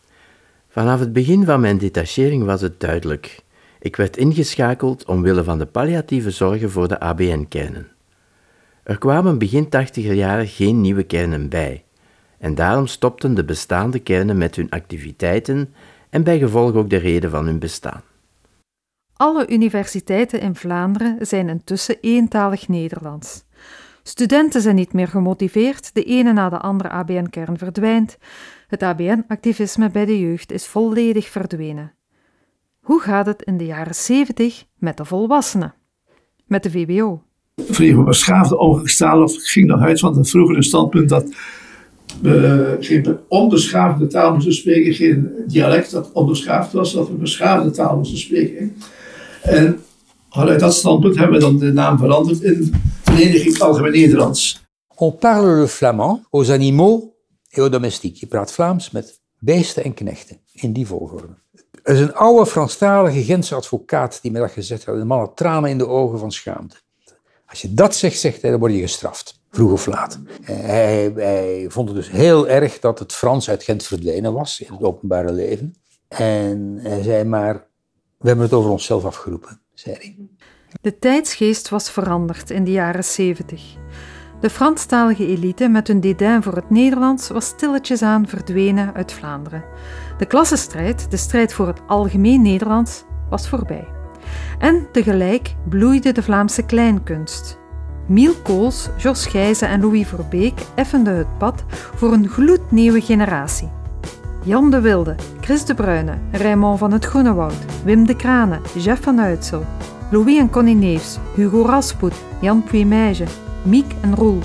Vanaf 0.68 1.00
het 1.00 1.14
begin 1.14 1.46
van 1.46 1.60
mijn 1.60 1.78
detachering 1.78 2.44
was 2.44 2.62
het 2.62 2.80
duidelijk. 2.80 3.44
Ik 3.80 3.96
werd 3.96 4.18
ingeschakeld 4.18 5.06
omwille 5.06 5.44
van 5.44 5.58
de 5.58 5.66
palliatieve 5.66 6.32
zorgen 6.32 6.72
voor 6.72 6.88
de 6.88 7.00
ABN-kernen. 7.00 7.88
Er 8.90 8.98
kwamen 8.98 9.38
begin 9.38 9.70
tachtiger 9.70 10.14
jaren 10.14 10.48
geen 10.48 10.82
nieuwe 10.82 11.04
kernen 11.04 11.50
bij, 11.50 11.84
en 12.38 12.56
daarom 12.56 12.88
stopten 12.88 13.34
de 13.34 13.46
bestaande 13.46 14.00
kernen 14.00 14.38
met 14.38 14.56
hun 14.56 14.70
activiteiten 14.70 15.74
en 16.10 16.24
bijgevolg 16.24 16.74
ook 16.74 16.90
de 16.90 16.98
reden 16.98 17.30
van 17.30 17.46
hun 17.46 17.60
bestaan. 17.60 18.02
Alle 19.14 19.48
universiteiten 19.48 20.42
in 20.42 20.56
Vlaanderen 20.56 21.28
zijn 21.28 21.50
intussen 21.50 21.98
eentalig 22.02 22.68
Nederlands. 22.68 23.44
Studenten 24.04 24.62
zijn 24.62 24.76
niet 24.76 24.94
meer 24.94 25.08
gemotiveerd, 25.08 25.94
de 25.94 26.04
ene 26.04 26.34
na 26.34 26.50
de 26.50 26.60
andere 26.60 26.90
ABN-kern 26.90 27.58
verdwijnt. 27.58 28.18
Het 28.68 28.84
ABN-activisme 28.84 29.90
bij 29.90 30.06
de 30.06 30.20
jeugd 30.20 30.52
is 30.52 30.66
volledig 30.66 31.28
verdwenen. 31.28 31.94
Hoe 32.80 33.02
gaat 33.02 33.26
het 33.26 33.42
in 33.42 33.58
de 33.58 33.66
jaren 33.66 33.96
70 33.96 34.66
met 34.76 34.98
de 34.98 35.06
volwassenen? 35.06 35.74
Met 36.46 36.64
de 36.64 36.72
VBO? 36.72 37.24
Vrij 37.70 37.96
beschaafde 37.96 38.58
omgangsstaal 38.58 39.28
ging 39.28 39.68
nog 39.68 39.82
uit 39.82 40.00
van 40.00 40.18
het 40.18 40.30
vroegere 40.30 40.64
standpunt 40.64 41.10
dat 41.10 41.26
we 42.22 42.78
geen 42.80 43.18
onbeschaafde 43.28 44.08
taal 44.08 44.34
moesten 44.34 44.54
spreken, 44.54 44.94
geen 44.94 45.30
dialect 45.48 45.92
dat 45.92 46.12
onbeschaafd 46.14 46.72
was, 46.74 46.94
dat 46.94 47.08
we 47.08 47.14
beschaafde 47.14 47.72
taal 47.72 47.98
moesten 47.98 48.18
spreken. 48.18 48.76
En 49.42 49.80
vanuit 50.30 50.60
dat 50.60 50.74
standpunt 50.74 51.18
hebben 51.18 51.36
we 51.36 51.42
dan 51.42 51.58
de 51.58 51.74
naam 51.74 51.98
veranderd 51.98 52.42
in 52.42 52.74
Vereniging 53.04 53.60
Algemeen 53.60 53.92
Nederlands. 53.92 54.68
On 54.96 55.18
parle 55.18 55.60
le 55.60 55.68
flamand 55.68 56.22
aux 56.30 56.52
animaux 56.52 57.04
et 57.50 57.62
aux 57.62 57.72
domestiques. 57.72 58.20
Je 58.20 58.28
praat 58.28 58.52
Vlaams 58.52 58.92
met 58.92 59.20
beesten 59.40 59.84
en 59.84 59.94
knechten, 59.94 60.38
in 60.54 60.74
die 60.74 60.88
volgorde. 60.88 61.38
Er 61.84 61.94
is 61.94 62.00
een 62.00 62.14
oude 62.14 62.46
Franstalige 62.46 63.24
Gentse 63.24 63.56
advocaat 63.56 64.20
die 64.22 64.32
me 64.32 64.40
dat 64.40 64.52
gezegd 64.52 64.86
had. 64.86 64.98
De 64.98 65.06
man 65.06 65.20
had 65.20 65.38
tranen 65.38 65.70
in 65.70 65.78
de 65.78 65.88
ogen 65.88 66.20
van 66.20 66.32
schaamte. 66.32 66.76
Als 67.50 67.62
je 67.62 67.74
dat 67.74 67.96
zegt, 67.96 68.20
zegt 68.20 68.42
hij, 68.42 68.52
dan 68.52 68.60
word 68.60 68.74
je 68.74 68.80
gestraft. 68.80 69.42
Vroeg 69.52 69.72
of 69.72 69.86
laat. 69.86 70.20
Hij, 70.42 71.12
hij 71.16 71.66
vond 71.70 71.88
het 71.88 71.98
dus 71.98 72.10
heel 72.10 72.48
erg 72.48 72.80
dat 72.80 73.00
het 73.00 73.14
Frans 73.14 73.50
uit 73.50 73.64
Gent 73.64 73.84
verdwenen 73.84 74.34
was 74.34 74.60
in 74.60 74.74
het 74.74 74.84
openbare 74.84 75.32
leven. 75.32 75.76
En 76.08 76.80
hij 76.82 77.02
zei 77.02 77.24
maar, 77.24 77.68
we 78.18 78.28
hebben 78.28 78.46
het 78.46 78.54
over 78.54 78.72
onszelf 78.72 79.06
afgeroepen, 79.06 79.62
zei 79.74 79.96
hij. 79.96 80.16
De 80.82 81.00
tijdsgeest 81.00 81.70
was 81.70 81.92
veranderd 81.92 82.50
in 82.50 82.64
de 82.64 82.72
jaren 82.72 83.04
70. 83.04 83.76
De 84.42 84.50
Franstalige 84.50 85.28
elite 85.28 85.68
met 85.68 85.88
hun 85.88 86.00
dédain 86.00 86.44
voor 86.44 86.56
het 86.56 86.70
Nederlands 86.70 87.30
was 87.30 87.46
stilletjes 87.46 88.02
aan 88.02 88.28
verdwenen 88.28 88.94
uit 88.94 89.12
Vlaanderen. 89.12 89.64
De 90.18 90.26
klassenstrijd, 90.26 91.12
de 91.12 91.18
strijd 91.18 91.54
voor 91.54 91.68
het 91.68 91.82
algemeen 91.88 92.42
Nederlands, 92.42 93.04
was 93.30 93.50
voorbij. 93.50 93.99
En 94.60 94.88
tegelijk 94.92 95.56
bloeide 95.70 96.12
de 96.12 96.24
Vlaamse 96.24 96.64
kleinkunst. 96.64 97.58
Miel 98.06 98.34
Kools, 98.44 98.90
Jos 98.98 99.26
Gijzen 99.26 99.70
en 99.70 99.82
Louis 99.82 100.08
Verbeek 100.08 100.62
effenden 100.76 101.16
het 101.18 101.38
pad 101.38 101.64
voor 101.70 102.14
een 102.14 102.28
gloednieuwe 102.28 103.02
generatie. 103.02 103.70
Jan 104.44 104.72
de 104.72 104.82
Wilde, 104.82 105.16
Chris 105.42 105.66
de 105.66 105.74
Bruyne, 105.74 106.18
Raymond 106.32 106.80
van 106.80 106.92
het 106.92 107.06
Groenewoud, 107.06 107.66
Wim 107.84 108.06
de 108.06 108.16
Kranen, 108.16 108.62
Jeff 108.78 109.04
van 109.04 109.20
Uitsel, 109.20 109.66
Louis 110.12 110.38
en 110.38 110.50
Connie 110.50 110.76
Neefs, 110.76 111.18
Hugo 111.36 111.66
Raspoet, 111.66 112.14
Jan 112.40 112.64
Puimeige, 112.64 113.26
Miek 113.64 113.96
en 114.02 114.16
Roel, 114.16 114.40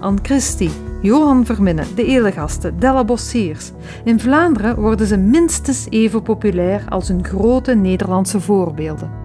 Anne 0.00 0.18
Christie, 0.22 0.70
Johan 1.00 1.46
Verminnen, 1.46 1.86
de 1.94 2.04
Elegasten, 2.04 2.78
Della 2.78 3.04
Bossiers. 3.04 3.72
In 4.04 4.20
Vlaanderen 4.20 4.76
worden 4.76 5.06
ze 5.06 5.16
minstens 5.16 5.86
even 5.90 6.22
populair 6.22 6.84
als 6.88 7.08
hun 7.08 7.24
grote 7.24 7.74
Nederlandse 7.74 8.40
voorbeelden. 8.40 9.17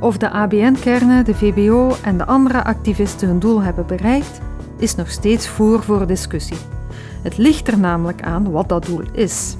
Of 0.00 0.16
de 0.16 0.30
ABN-kernen, 0.30 1.24
de 1.24 1.34
VBO 1.34 1.94
en 2.02 2.18
de 2.18 2.26
andere 2.26 2.64
activisten 2.64 3.28
hun 3.28 3.38
doel 3.38 3.62
hebben 3.62 3.86
bereikt, 3.86 4.40
is 4.76 4.94
nog 4.94 5.10
steeds 5.10 5.48
voer 5.48 5.82
voor 5.82 6.06
discussie. 6.06 6.56
Het 7.22 7.38
ligt 7.38 7.68
er 7.68 7.78
namelijk 7.78 8.22
aan 8.22 8.50
wat 8.50 8.68
dat 8.68 8.86
doel 8.86 9.02
is. 9.12 9.56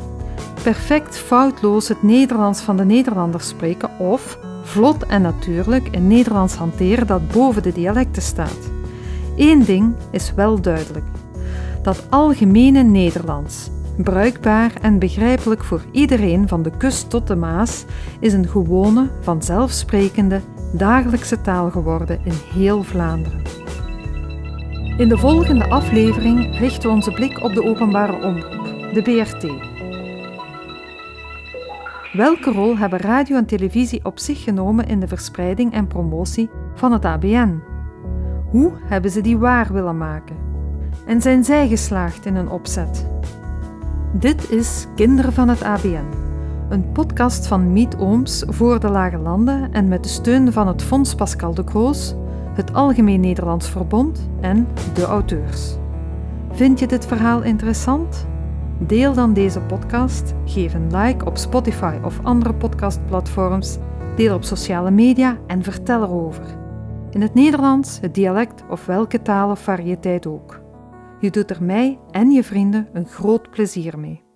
Perfect 0.62 1.16
foutloos 1.16 1.88
het 1.88 2.02
Nederlands 2.02 2.60
van 2.60 2.76
de 2.76 2.84
Nederlanders 2.84 3.48
spreken 3.48 3.98
of 3.98 4.38
vlot 4.62 5.06
en 5.06 5.22
natuurlijk 5.22 5.88
een 5.90 6.06
Nederlands 6.06 6.54
hanteren 6.54 7.06
dat 7.06 7.28
boven 7.28 7.62
de 7.62 7.72
dialecten 7.72 8.22
staat. 8.22 8.70
Eén 9.36 9.64
ding 9.64 9.94
is 10.10 10.32
wel 10.34 10.60
duidelijk: 10.60 11.06
dat 11.82 12.02
algemene 12.10 12.82
Nederlands, 12.82 13.70
bruikbaar 14.02 14.72
en 14.80 14.98
begrijpelijk 14.98 15.64
voor 15.64 15.84
iedereen 15.92 16.48
van 16.48 16.62
de 16.62 16.76
kust 16.76 17.10
tot 17.10 17.26
de 17.26 17.36
Maas, 17.36 17.84
is 18.20 18.32
een 18.32 18.48
gewone, 18.48 19.10
vanzelfsprekende, 19.20 20.40
dagelijkse 20.72 21.40
taal 21.40 21.70
geworden 21.70 22.20
in 22.24 22.34
heel 22.52 22.82
Vlaanderen. 22.82 23.42
In 24.96 25.08
de 25.08 25.18
volgende 25.18 25.68
aflevering 25.68 26.58
richten 26.58 26.88
we 26.88 26.94
onze 26.94 27.12
blik 27.12 27.42
op 27.42 27.54
de 27.54 27.64
openbare 27.64 28.12
omroep, 28.12 28.94
de 28.94 29.02
BRT. 29.02 29.46
Welke 32.12 32.50
rol 32.50 32.76
hebben 32.78 32.98
radio 32.98 33.36
en 33.36 33.46
televisie 33.46 34.04
op 34.04 34.18
zich 34.18 34.42
genomen 34.42 34.86
in 34.86 35.00
de 35.00 35.08
verspreiding 35.08 35.72
en 35.72 35.86
promotie 35.86 36.50
van 36.74 36.92
het 36.92 37.04
ABN? 37.04 37.60
Hoe 38.50 38.72
hebben 38.84 39.10
ze 39.10 39.20
die 39.20 39.38
waar 39.38 39.72
willen 39.72 39.98
maken? 39.98 40.36
En 41.06 41.22
zijn 41.22 41.44
zij 41.44 41.68
geslaagd 41.68 42.26
in 42.26 42.34
hun 42.34 42.48
opzet? 42.48 43.06
Dit 44.12 44.50
is 44.50 44.86
Kinderen 44.94 45.32
van 45.32 45.48
het 45.48 45.62
ABN, 45.62 46.04
een 46.68 46.92
podcast 46.92 47.46
van 47.46 47.72
Miet 47.72 47.96
Ooms 47.96 48.44
voor 48.46 48.80
de 48.80 48.88
Lage 48.88 49.18
Landen 49.18 49.72
en 49.72 49.88
met 49.88 50.02
de 50.02 50.08
steun 50.08 50.52
van 50.52 50.68
het 50.68 50.82
Fonds 50.82 51.14
Pascal 51.14 51.54
de 51.54 51.64
Kroos, 51.64 52.14
het 52.52 52.74
Algemeen 52.74 53.20
Nederlands 53.20 53.68
Verbond 53.68 54.28
en 54.40 54.68
de 54.94 55.04
auteurs. 55.04 55.76
Vind 56.52 56.78
je 56.78 56.86
dit 56.86 57.06
verhaal 57.06 57.42
interessant? 57.42 58.26
Deel 58.78 59.12
dan 59.14 59.32
deze 59.32 59.60
podcast, 59.60 60.34
geef 60.44 60.74
een 60.74 60.96
like 60.96 61.24
op 61.24 61.36
Spotify 61.36 61.98
of 62.04 62.20
andere 62.22 62.54
podcastplatforms, 62.54 63.78
deel 64.16 64.34
op 64.34 64.44
sociale 64.44 64.90
media 64.90 65.36
en 65.46 65.62
vertel 65.62 66.02
erover. 66.02 66.44
In 67.10 67.20
het 67.20 67.34
Nederlands, 67.34 68.00
het 68.00 68.14
dialect 68.14 68.64
of 68.68 68.86
welke 68.86 69.22
taal 69.22 69.50
of 69.50 69.60
variëteit 69.60 70.26
ook. 70.26 70.57
Je 71.20 71.30
doet 71.30 71.50
er 71.50 71.62
mij 71.62 71.98
en 72.10 72.30
je 72.30 72.44
vrienden 72.44 72.88
een 72.92 73.06
groot 73.06 73.50
plezier 73.50 73.98
mee. 73.98 74.27